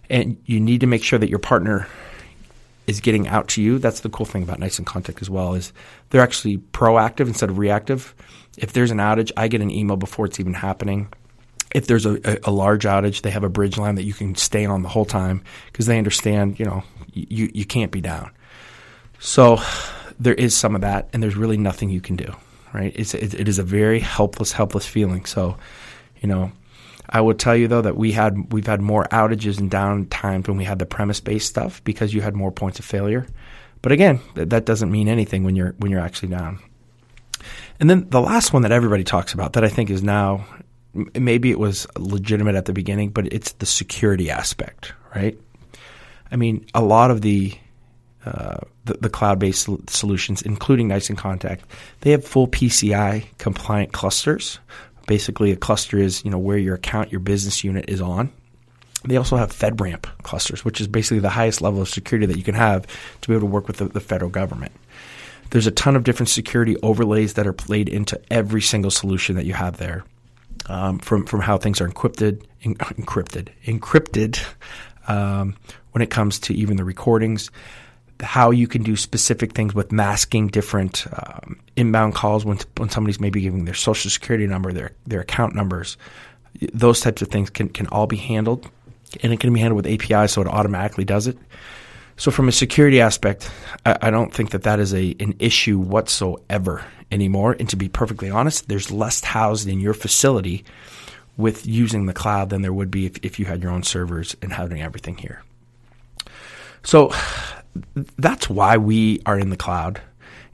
and 0.09 0.40
you 0.46 0.59
need 0.59 0.81
to 0.81 0.87
make 0.87 1.05
sure 1.05 1.18
that 1.18 1.29
your 1.29 1.38
partner 1.38 1.87
is 2.87 3.01
getting 3.01 3.29
out 3.29 3.49
to 3.49 3.62
you. 3.62 3.79
That's 3.79 4.01
the 4.01 4.09
cool 4.09 4.27
thing 4.27 4.42
about 4.42 4.59
Nice 4.59 4.79
InContact 4.79 5.23
as 5.23 5.31
well 5.31 5.55
is 5.55 5.73
they're 6.11 6.23
actually 6.23 6.59
proactive 6.59 7.29
instead 7.29 7.51
of 7.51 7.59
reactive. 7.59 8.14
If 8.59 8.73
there's 8.73 8.90
an 8.90 8.99
outage, 8.99 9.31
I 9.37 9.49
get 9.49 9.61
an 9.61 9.71
email 9.71 9.97
before 9.97 10.27
it's 10.27 10.40
even 10.40 10.55
happening. 10.55 11.09
if 11.75 11.87
there's 11.87 12.07
a, 12.07 12.14
a, 12.25 12.38
a, 12.45 12.51
large 12.51 12.85
outage, 12.85 13.23
they 13.23 13.31
have 13.31 13.45
a 13.45 13.49
bridge 13.49 13.79
line 13.79 13.95
that 13.95 14.05
you 14.05 14.12
can 14.12 14.35
stay 14.35 14.66
on 14.66 14.83
the 14.83 14.88
whole 14.88 15.05
time 15.05 15.42
because 15.66 15.87
they 15.87 15.99
understand, 15.99 16.59
you 16.59 16.66
know, 16.66 16.83
you, 17.12 17.51
you 17.53 17.64
can't 17.64 17.90
be 17.90 18.01
down. 18.01 18.31
So 19.18 19.61
there 20.18 20.35
is 20.35 20.55
some 20.55 20.75
of 20.75 20.81
that, 20.83 21.09
and 21.12 21.23
there's 21.23 21.37
really 21.37 21.57
nothing 21.57 21.90
you 21.90 22.01
can 22.01 22.16
do, 22.16 22.35
right? 22.73 22.92
It's, 22.95 23.14
it, 23.14 23.35
it 23.35 23.49
is 23.49 23.59
a 23.59 23.62
very 23.62 24.01
helpless, 24.01 24.53
helpless 24.53 24.87
feeling. 24.87 25.25
So, 25.25 25.57
you 26.21 26.29
know, 26.29 26.53
I 27.12 27.20
would 27.20 27.38
tell 27.38 27.55
you 27.55 27.68
though 27.68 27.83
that 27.83 27.96
we 27.96 28.12
had 28.12 28.53
we've 28.53 28.66
had 28.66 28.81
more 28.81 29.05
outages 29.05 29.61
and 29.61 29.70
down 29.70 30.07
times 30.07 30.48
when 30.48 30.57
we 30.57 30.64
had 30.64 30.79
the 30.79 30.87
premise 30.87 31.20
based 31.20 31.48
stuff 31.48 31.85
because 31.85 32.14
you 32.14 32.22
had 32.22 32.35
more 32.35 32.51
points 32.51 32.79
of 32.79 32.85
failure. 32.85 33.27
But 33.83 33.92
again, 33.92 34.20
that 34.35 34.64
doesn't 34.64 34.90
mean 34.90 35.09
anything 35.09 35.44
when 35.44 35.55
you're 35.55 35.75
when 35.79 35.90
you're 35.90 36.01
actually 36.01 36.31
down. 36.31 36.59
And 37.79 37.90
then 37.90 38.09
the 38.09 38.20
last 38.20 38.53
one 38.53 38.62
that 38.62 38.72
everybody 38.72 39.05
talks 39.05 39.35
about 39.35 39.53
that 39.55 39.64
I 39.64 39.68
think 39.68 39.90
is 39.90 40.03
now 40.03 40.46
maybe 41.14 41.51
it 41.51 41.59
was 41.59 41.87
legitimate 41.98 42.55
at 42.55 42.64
the 42.64 42.72
beginning, 42.72 43.11
but 43.11 43.33
it's 43.33 43.53
the 43.53 43.66
security 43.66 44.31
aspect, 44.31 44.92
right? 45.14 45.38
I 46.31 46.37
mean, 46.37 46.66
a 46.75 46.83
lot 46.83 47.11
of 47.11 47.20
the 47.20 47.55
uh, 48.25 48.59
the, 48.85 48.94
the 48.94 49.11
cloud-based 49.11 49.68
solutions, 49.90 50.42
including 50.42 50.88
Nice 50.88 51.09
InContact, 51.09 51.61
they 52.01 52.12
have 52.12 52.25
full 52.25 52.46
PCI 52.46 53.25
compliant 53.38 53.92
clusters. 53.92 54.61
Basically, 55.12 55.53
a 55.53 55.57
cluster 55.57 55.98
is 55.98 56.25
you 56.25 56.31
know 56.31 56.38
where 56.38 56.57
your 56.57 56.75
account, 56.75 57.12
your 57.12 57.20
business 57.20 57.62
unit 57.62 57.85
is 57.87 58.01
on. 58.01 58.33
They 59.05 59.18
also 59.18 59.37
have 59.37 59.53
FedRAMP 59.53 60.07
clusters, 60.22 60.64
which 60.64 60.81
is 60.81 60.88
basically 60.88 61.18
the 61.18 61.29
highest 61.29 61.61
level 61.61 61.83
of 61.83 61.90
security 61.90 62.25
that 62.25 62.38
you 62.38 62.42
can 62.42 62.55
have 62.55 62.87
to 63.20 63.29
be 63.29 63.35
able 63.35 63.46
to 63.46 63.53
work 63.53 63.66
with 63.66 63.77
the, 63.77 63.85
the 63.88 64.01
federal 64.01 64.31
government. 64.31 64.72
There's 65.51 65.66
a 65.66 65.70
ton 65.70 65.96
of 65.96 66.05
different 66.05 66.31
security 66.31 66.79
overlays 66.83 67.35
that 67.35 67.46
are 67.46 67.53
played 67.53 67.90
into 67.90 68.18
every 68.31 68.62
single 68.62 68.90
solution 68.90 69.37
that 69.37 69.44
you 69.44 69.53
have 69.53 69.77
there 69.77 70.03
um, 70.70 70.98
from 70.98 71.27
from 71.27 71.40
how 71.40 71.59
things 71.59 71.83
are 71.83 71.88
encrypted, 71.90 72.42
encrypted, 72.64 73.48
encrypted 73.66 74.42
um, 75.09 75.57
when 75.90 76.01
it 76.01 76.09
comes 76.09 76.38
to 76.38 76.55
even 76.55 76.79
the 76.79 76.85
recordings, 76.85 77.51
how 78.23 78.51
you 78.51 78.67
can 78.67 78.83
do 78.83 78.97
specific 78.97 79.53
things 79.53 79.75
with 79.75 79.93
masking 79.93 80.49
different 80.49 81.07
um, 81.13 81.59
inbound 81.77 82.15
calls 82.15 82.45
when 82.45 82.59
when 82.77 82.89
somebody's 82.89 83.21
maybe 83.21 83.41
giving 83.41 83.65
their 83.65 83.75
social 83.75 84.11
security 84.11 84.47
number, 84.47 84.73
their 84.73 84.93
their 85.07 85.21
account 85.21 85.55
numbers, 85.55 85.97
those 86.73 87.01
types 87.01 87.23
of 87.23 87.29
things 87.29 87.51
can 87.51 87.69
can 87.69 87.87
all 87.89 88.07
be 88.07 88.17
handled, 88.17 88.71
and 89.23 89.33
it 89.33 89.41
can 89.41 89.53
be 89.53 89.61
handled 89.61 89.85
with 89.85 89.93
API, 89.93 90.29
so 90.29 90.41
it 90.41 90.49
automatically 90.49 91.05
does 91.05 91.27
it. 91.27 91.37
So 92.17 92.31
from 92.31 92.49
a 92.49 92.53
security 92.53 93.01
aspect, 93.01 93.51
I, 93.85 93.99
I 94.03 94.11
don't 94.11 94.33
think 94.33 94.51
that 94.51 94.63
that 94.63 94.79
is 94.79 94.95
a 94.95 95.17
an 95.19 95.35
issue 95.39 95.79
whatsoever 95.79 96.85
anymore. 97.11 97.57
And 97.59 97.69
to 97.71 97.77
be 97.77 97.89
perfectly 97.89 98.31
honest, 98.31 98.69
there's 98.69 98.91
less 98.91 99.23
housed 99.23 99.69
in 99.69 99.81
your 99.81 99.95
facility 99.95 100.65
with 101.37 101.67
using 101.67 102.07
the 102.07 102.13
cloud 102.13 102.51
than 102.51 102.63
there 102.63 102.73
would 102.73 102.91
be 102.91 103.07
if, 103.07 103.19
if 103.23 103.39
you 103.39 103.47
had 103.47 103.63
your 103.63 103.73
own 103.73 103.83
servers 103.83 104.37
and 104.43 104.53
having 104.53 104.83
everything 104.83 105.17
here. 105.17 105.43
So 106.83 107.13
that's 107.95 108.49
why 108.51 108.77
we 108.77 109.21
are 109.27 109.39
in 109.39 109.51
the 109.51 109.57
cloud. 109.57 110.01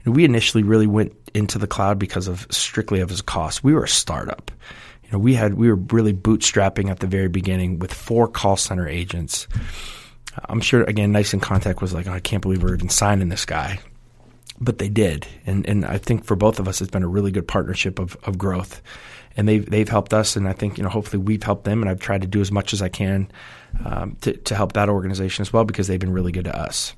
And 0.05 0.15
we 0.15 0.25
initially 0.25 0.63
really 0.63 0.87
went 0.87 1.13
into 1.33 1.59
the 1.59 1.67
cloud 1.67 1.99
because 1.99 2.27
of 2.27 2.47
strictly 2.49 3.01
of 3.01 3.11
its 3.11 3.21
cost. 3.21 3.63
We 3.63 3.73
were 3.73 3.83
a 3.83 3.89
startup. 3.89 4.51
You 5.03 5.11
know, 5.11 5.19
we 5.19 5.33
had 5.33 5.55
we 5.55 5.67
were 5.67 5.75
really 5.75 6.13
bootstrapping 6.13 6.89
at 6.89 6.99
the 6.99 7.07
very 7.07 7.27
beginning 7.27 7.79
with 7.79 7.93
four 7.93 8.27
call 8.27 8.55
center 8.55 8.87
agents. 8.87 9.47
I'm 10.47 10.61
sure 10.61 10.83
again, 10.83 11.11
Nice 11.11 11.33
InContact 11.33 11.81
was 11.81 11.93
like, 11.93 12.07
oh, 12.07 12.13
I 12.13 12.19
can't 12.19 12.41
believe 12.41 12.63
we're 12.63 12.75
even 12.75 12.89
signing 12.89 13.29
this 13.29 13.45
guy 13.45 13.79
but 14.61 14.77
they 14.77 14.89
did, 14.89 15.25
and 15.45 15.65
and 15.67 15.85
I 15.85 15.97
think 15.97 16.25
for 16.25 16.35
both 16.35 16.59
of 16.59 16.67
us, 16.67 16.81
it's 16.81 16.91
been 16.91 17.03
a 17.03 17.07
really 17.07 17.31
good 17.31 17.47
partnership 17.47 17.99
of 17.99 18.17
of 18.23 18.37
growth, 18.37 18.81
and 19.37 19.47
they've 19.47 19.67
they've 19.67 19.87
helped 19.87 20.13
us, 20.13 20.35
and 20.35 20.47
I 20.47 20.53
think 20.53 20.77
you 20.77 20.83
know 20.83 20.89
hopefully 20.89 21.23
we've 21.23 21.43
helped 21.43 21.63
them, 21.63 21.81
and 21.81 21.89
I've 21.89 21.99
tried 21.99 22.21
to 22.21 22.27
do 22.27 22.41
as 22.41 22.51
much 22.51 22.73
as 22.73 22.81
I 22.81 22.89
can 22.89 23.31
um, 23.85 24.17
to 24.21 24.33
to 24.33 24.55
help 24.55 24.73
that 24.73 24.89
organization 24.89 25.43
as 25.43 25.53
well 25.53 25.63
because 25.63 25.87
they've 25.87 25.99
been 25.99 26.13
really 26.13 26.31
good 26.31 26.45
to 26.45 26.57
us. 26.57 26.93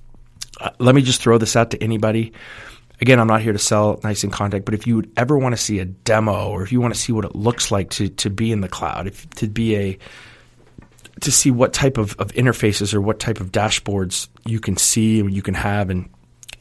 Uh, 0.61 0.69
let 0.79 0.93
me 0.93 1.01
just 1.01 1.21
throw 1.21 1.37
this 1.37 1.55
out 1.55 1.71
to 1.71 1.83
anybody. 1.83 2.33
Again, 2.99 3.19
I'm 3.19 3.27
not 3.27 3.41
here 3.41 3.51
to 3.51 3.59
sell 3.59 3.99
Nice 4.03 4.23
InContact, 4.23 4.63
but 4.63 4.75
if 4.75 4.85
you 4.85 4.95
would 4.95 5.11
ever 5.17 5.35
want 5.35 5.53
to 5.53 5.61
see 5.61 5.79
a 5.79 5.85
demo, 5.85 6.49
or 6.49 6.61
if 6.61 6.71
you 6.71 6.79
want 6.79 6.93
to 6.93 6.99
see 6.99 7.11
what 7.11 7.25
it 7.25 7.35
looks 7.35 7.71
like 7.71 7.89
to 7.91 8.09
to 8.09 8.29
be 8.29 8.51
in 8.51 8.61
the 8.61 8.69
cloud, 8.69 9.07
if 9.07 9.27
to 9.31 9.47
be 9.47 9.75
a 9.75 9.97
to 11.21 11.31
see 11.31 11.49
what 11.49 11.73
type 11.73 11.97
of, 11.97 12.15
of 12.17 12.31
interfaces 12.33 12.93
or 12.93 13.01
what 13.01 13.19
type 13.19 13.39
of 13.39 13.51
dashboards 13.51 14.27
you 14.45 14.59
can 14.59 14.77
see 14.77 15.19
and 15.19 15.33
you 15.33 15.41
can 15.41 15.55
have 15.55 15.89
and 15.89 16.09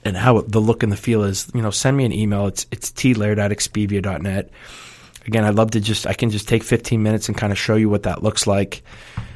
and 0.03 0.17
how 0.17 0.41
the 0.41 0.61
look 0.61 0.83
and 0.83 0.91
the 0.91 0.97
feel 0.97 1.23
is, 1.25 1.51
you 1.55 1.61
know, 1.61 1.71
send 1.71 1.95
me 1.95 2.07
an 2.07 2.13
email. 2.13 2.47
It's 2.47 2.67
it's 2.71 2.91
tlaird 2.91 3.39
at 3.39 3.51
expivia.net. 3.51 4.51
Again, 5.27 5.45
I'd 5.45 5.57
love 5.57 5.73
to 5.73 5.81
just 5.81 6.07
I 6.07 6.15
can 6.15 6.31
just 6.31 6.49
take 6.49 6.63
15 6.63 7.03
minutes 7.03 7.29
and 7.29 7.37
kind 7.37 7.53
of 7.53 7.59
show 7.59 7.75
you 7.75 7.91
what 7.91 8.05
that 8.05 8.23
looks 8.23 8.47
like. 8.47 8.83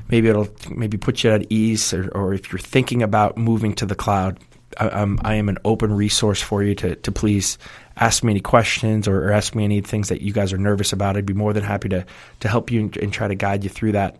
Maybe 0.09 0.29
it'll 0.29 0.49
maybe 0.71 0.97
put 0.97 1.23
you 1.23 1.31
at 1.31 1.51
ease, 1.51 1.93
or, 1.93 2.09
or 2.15 2.33
if 2.33 2.51
you're 2.51 2.59
thinking 2.59 3.03
about 3.03 3.37
moving 3.37 3.75
to 3.75 3.87
the 3.87 3.95
cloud, 3.95 4.39
I, 4.79 4.89
I 5.23 5.35
am 5.35 5.49
an 5.49 5.59
open 5.65 5.93
resource 5.93 6.41
for 6.41 6.63
you 6.63 6.75
to 6.77 6.97
to 6.97 7.13
please 7.13 7.59
ask 7.97 8.25
me 8.25 8.33
any 8.33 8.41
questions 8.41 9.07
or, 9.07 9.29
or, 9.29 9.33
ask 9.33 9.55
me 9.55 9.65
any 9.65 9.81
things 9.81 10.09
that 10.09 10.21
you 10.21 10.33
guys 10.33 10.53
are 10.53 10.59
nervous 10.59 10.93
about. 10.93 11.17
I'd 11.17 11.27
be 11.27 11.33
more 11.35 11.53
than 11.53 11.63
happy 11.63 11.89
to 11.91 12.07
to 12.41 12.49
help 12.49 12.71
you 12.71 12.81
and, 12.81 12.97
and 12.97 13.13
try 13.13 13.29
to 13.29 13.35
guide 13.35 13.65
you 13.65 13.71
through 13.71 13.93
that. 13.93 14.17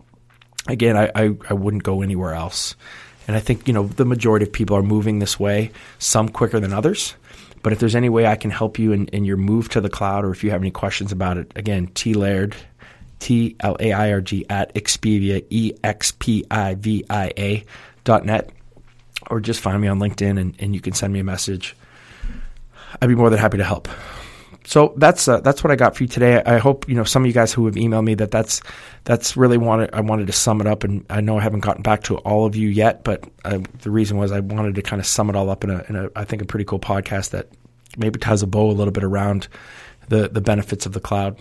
Again, 0.67 0.97
I, 0.97 1.11
I, 1.13 1.35
I 1.49 1.53
wouldn't 1.53 1.83
go 1.83 2.01
anywhere 2.01 2.33
else. 2.33 2.75
And 3.27 3.35
I 3.35 3.39
think, 3.39 3.67
you 3.67 3.73
know, 3.73 3.87
the 3.87 4.05
majority 4.05 4.45
of 4.45 4.53
people 4.53 4.77
are 4.77 4.83
moving 4.83 5.19
this 5.19 5.39
way, 5.39 5.71
some 5.99 6.29
quicker 6.29 6.59
than 6.59 6.73
others. 6.73 7.15
But 7.63 7.73
if 7.73 7.79
there's 7.79 7.95
any 7.95 8.09
way 8.09 8.27
I 8.27 8.35
can 8.35 8.51
help 8.51 8.77
you 8.77 8.91
in, 8.91 9.07
in 9.07 9.25
your 9.25 9.37
move 9.37 9.69
to 9.69 9.81
the 9.81 9.89
cloud 9.89 10.23
or 10.23 10.31
if 10.31 10.43
you 10.43 10.51
have 10.51 10.61
any 10.61 10.71
questions 10.71 11.11
about 11.11 11.37
it, 11.37 11.51
again, 11.55 11.87
T 11.87 12.13
Laird, 12.13 12.55
T 13.19 13.55
L 13.59 13.75
A 13.79 13.91
I 13.91 14.11
R 14.11 14.21
G 14.21 14.45
at 14.49 14.73
Expivia, 14.75 15.43
E 15.49 15.73
X 15.83 16.11
P 16.11 16.45
I 16.51 16.75
V 16.75 17.03
I 17.09 17.31
A 17.37 17.65
dot 18.03 18.25
net, 18.25 18.51
or 19.29 19.39
just 19.39 19.59
find 19.59 19.81
me 19.81 19.87
on 19.87 19.99
LinkedIn 19.99 20.39
and, 20.39 20.55
and 20.59 20.73
you 20.73 20.81
can 20.81 20.93
send 20.93 21.13
me 21.13 21.19
a 21.19 21.23
message. 21.23 21.75
I'd 23.01 23.07
be 23.07 23.15
more 23.15 23.29
than 23.29 23.39
happy 23.39 23.57
to 23.57 23.63
help 23.63 23.87
so 24.65 24.93
that's 24.97 25.27
uh, 25.27 25.41
that's 25.41 25.63
what 25.63 25.71
I 25.71 25.75
got 25.75 25.95
for 25.95 26.03
you 26.03 26.07
today. 26.07 26.41
I 26.43 26.57
hope 26.57 26.89
you 26.89 26.95
know 26.95 27.03
some 27.03 27.23
of 27.23 27.27
you 27.27 27.33
guys 27.33 27.53
who 27.53 27.67
have 27.67 27.75
emailed 27.75 28.03
me 28.03 28.15
that 28.15 28.31
that's 28.31 28.61
that's 29.03 29.37
really 29.37 29.57
wanted. 29.57 29.91
I 29.93 30.01
wanted 30.01 30.27
to 30.27 30.33
sum 30.33 30.59
it 30.59 30.67
up, 30.67 30.83
and 30.83 31.05
I 31.09 31.21
know 31.21 31.37
I 31.37 31.41
haven't 31.41 31.59
gotten 31.59 31.83
back 31.83 32.03
to 32.03 32.17
all 32.17 32.45
of 32.45 32.55
you 32.55 32.69
yet, 32.69 33.03
but 33.03 33.23
uh, 33.45 33.59
the 33.81 33.91
reason 33.91 34.17
was 34.17 34.31
I 34.31 34.39
wanted 34.39 34.75
to 34.75 34.81
kind 34.81 34.99
of 34.99 35.05
sum 35.05 35.29
it 35.29 35.35
all 35.35 35.49
up 35.51 35.63
in 35.63 35.69
a, 35.69 35.85
in 35.87 35.95
a 35.95 36.09
I 36.15 36.25
think 36.25 36.41
a 36.41 36.45
pretty 36.45 36.65
cool 36.65 36.79
podcast 36.79 37.29
that 37.29 37.47
maybe 37.95 38.19
ties 38.19 38.41
a 38.41 38.47
bow 38.47 38.71
a 38.71 38.73
little 38.73 38.91
bit 38.91 39.03
around 39.03 39.47
the 40.09 40.29
the 40.29 40.41
benefits 40.41 40.87
of 40.87 40.93
the 40.93 40.99
cloud. 40.99 41.39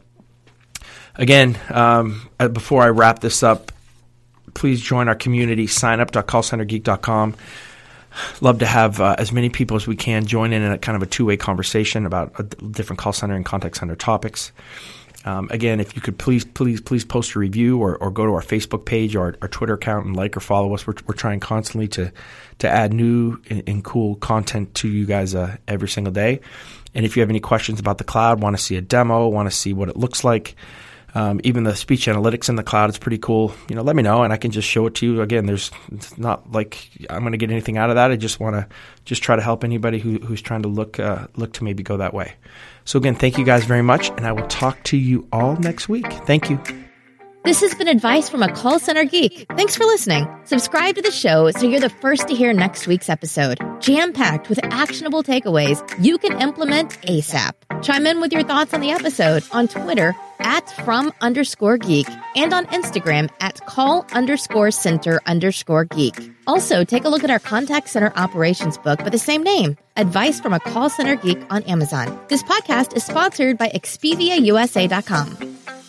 Again, 1.16 1.58
um, 1.70 2.28
uh, 2.38 2.48
before 2.48 2.82
I 2.82 2.88
wrap 2.88 3.20
this 3.20 3.42
up, 3.42 3.72
please 4.52 4.82
join 4.82 5.08
our 5.08 5.14
community. 5.14 5.66
Sign 5.66 6.00
up 6.00 6.10
callcentergeek.com 6.10 7.36
love 8.40 8.58
to 8.60 8.66
have 8.66 9.00
uh, 9.00 9.16
as 9.18 9.32
many 9.32 9.48
people 9.48 9.76
as 9.76 9.86
we 9.86 9.96
can 9.96 10.26
join 10.26 10.52
in 10.52 10.62
in 10.62 10.72
a 10.72 10.78
kind 10.78 10.96
of 10.96 11.02
a 11.02 11.06
two 11.06 11.24
way 11.24 11.36
conversation 11.36 12.06
about 12.06 12.32
different 12.72 12.98
call 12.98 13.12
center 13.12 13.34
and 13.34 13.44
contact 13.44 13.76
center 13.76 13.96
topics. 13.96 14.52
Um, 15.26 15.48
again, 15.50 15.80
if 15.80 15.96
you 15.96 16.02
could 16.02 16.18
please, 16.18 16.44
please, 16.44 16.82
please 16.82 17.04
post 17.04 17.34
a 17.34 17.38
review 17.38 17.78
or, 17.78 17.96
or 17.96 18.10
go 18.10 18.26
to 18.26 18.32
our 18.34 18.42
Facebook 18.42 18.84
page 18.84 19.16
or 19.16 19.22
our, 19.22 19.36
our, 19.40 19.48
Twitter 19.48 19.72
account 19.72 20.04
and 20.04 20.14
like 20.14 20.36
or 20.36 20.40
follow 20.40 20.74
us. 20.74 20.86
We're, 20.86 20.94
we're 21.06 21.14
trying 21.14 21.40
constantly 21.40 21.88
to 21.88 22.12
to 22.58 22.68
add 22.68 22.92
new 22.92 23.40
and, 23.48 23.62
and 23.66 23.82
cool 23.82 24.16
content 24.16 24.74
to 24.74 24.88
you 24.88 25.06
guys 25.06 25.34
uh, 25.34 25.56
every 25.66 25.88
single 25.88 26.12
day. 26.12 26.40
And 26.94 27.04
if 27.04 27.16
you 27.16 27.22
have 27.22 27.30
any 27.30 27.40
questions 27.40 27.80
about 27.80 27.98
the 27.98 28.04
cloud, 28.04 28.40
want 28.40 28.56
to 28.56 28.62
see 28.62 28.76
a 28.76 28.80
demo, 28.80 29.28
want 29.28 29.50
to 29.50 29.56
see 29.56 29.72
what 29.72 29.88
it 29.88 29.96
looks 29.96 30.24
like, 30.24 30.54
um, 31.14 31.40
even 31.44 31.62
the 31.62 31.76
speech 31.76 32.06
analytics 32.06 32.48
in 32.48 32.56
the 32.56 32.62
cloud 32.62 32.90
is 32.90 32.98
pretty 32.98 33.18
cool. 33.18 33.54
You 33.68 33.76
know, 33.76 33.82
let 33.82 33.94
me 33.94 34.02
know 34.02 34.24
and 34.24 34.32
I 34.32 34.36
can 34.36 34.50
just 34.50 34.68
show 34.68 34.86
it 34.86 34.96
to 34.96 35.06
you. 35.06 35.22
Again, 35.22 35.46
there's 35.46 35.70
it's 35.92 36.18
not 36.18 36.50
like 36.50 36.88
I'm 37.08 37.20
going 37.20 37.32
to 37.32 37.38
get 37.38 37.50
anything 37.50 37.78
out 37.78 37.90
of 37.90 37.96
that. 37.96 38.10
I 38.10 38.16
just 38.16 38.40
want 38.40 38.56
to 38.56 38.66
just 39.04 39.22
try 39.22 39.36
to 39.36 39.42
help 39.42 39.62
anybody 39.62 39.98
who, 39.98 40.18
who's 40.18 40.42
trying 40.42 40.62
to 40.62 40.68
look 40.68 40.98
uh, 40.98 41.28
look 41.36 41.52
to 41.54 41.64
maybe 41.64 41.82
go 41.82 41.96
that 41.98 42.14
way. 42.14 42.34
So 42.84 42.98
again, 42.98 43.14
thank 43.14 43.38
you 43.38 43.44
guys 43.44 43.64
very 43.64 43.82
much, 43.82 44.10
and 44.10 44.26
I 44.26 44.32
will 44.32 44.46
talk 44.48 44.82
to 44.84 44.96
you 44.96 45.26
all 45.32 45.56
next 45.56 45.88
week. 45.88 46.10
Thank 46.26 46.50
you. 46.50 46.60
This 47.44 47.60
has 47.60 47.74
been 47.74 47.88
advice 47.88 48.30
from 48.30 48.42
a 48.42 48.50
call 48.50 48.78
center 48.78 49.04
geek. 49.04 49.46
Thanks 49.54 49.76
for 49.76 49.84
listening. 49.84 50.26
Subscribe 50.44 50.94
to 50.94 51.02
the 51.02 51.10
show 51.10 51.50
so 51.50 51.68
you're 51.68 51.78
the 51.78 51.90
first 51.90 52.26
to 52.28 52.34
hear 52.34 52.54
next 52.54 52.86
week's 52.86 53.10
episode. 53.10 53.58
Jam 53.80 54.14
packed 54.14 54.48
with 54.48 54.58
actionable 54.64 55.22
takeaways 55.22 55.82
you 56.02 56.16
can 56.16 56.40
implement 56.40 56.98
ASAP. 57.02 57.52
Chime 57.82 58.06
in 58.06 58.20
with 58.22 58.32
your 58.32 58.44
thoughts 58.44 58.72
on 58.72 58.80
the 58.80 58.90
episode 58.90 59.44
on 59.52 59.68
Twitter 59.68 60.14
at 60.40 60.68
from 60.84 61.12
underscore 61.20 61.78
geek 61.78 62.08
and 62.36 62.52
on 62.52 62.66
Instagram 62.66 63.30
at 63.40 63.64
call 63.66 64.06
underscore 64.12 64.70
center 64.70 65.20
underscore 65.26 65.84
geek. 65.84 66.14
Also, 66.46 66.84
take 66.84 67.04
a 67.04 67.08
look 67.08 67.24
at 67.24 67.30
our 67.30 67.38
contact 67.38 67.88
center 67.88 68.12
operations 68.16 68.78
book 68.78 68.98
by 68.98 69.08
the 69.08 69.18
same 69.18 69.42
name, 69.42 69.76
Advice 69.96 70.40
from 70.40 70.52
a 70.52 70.60
Call 70.60 70.90
Center 70.90 71.16
Geek 71.16 71.38
on 71.50 71.62
Amazon. 71.64 72.18
This 72.28 72.42
podcast 72.42 72.96
is 72.96 73.04
sponsored 73.04 73.58
by 73.58 73.68
ExpiviaUSA.com. 73.68 75.83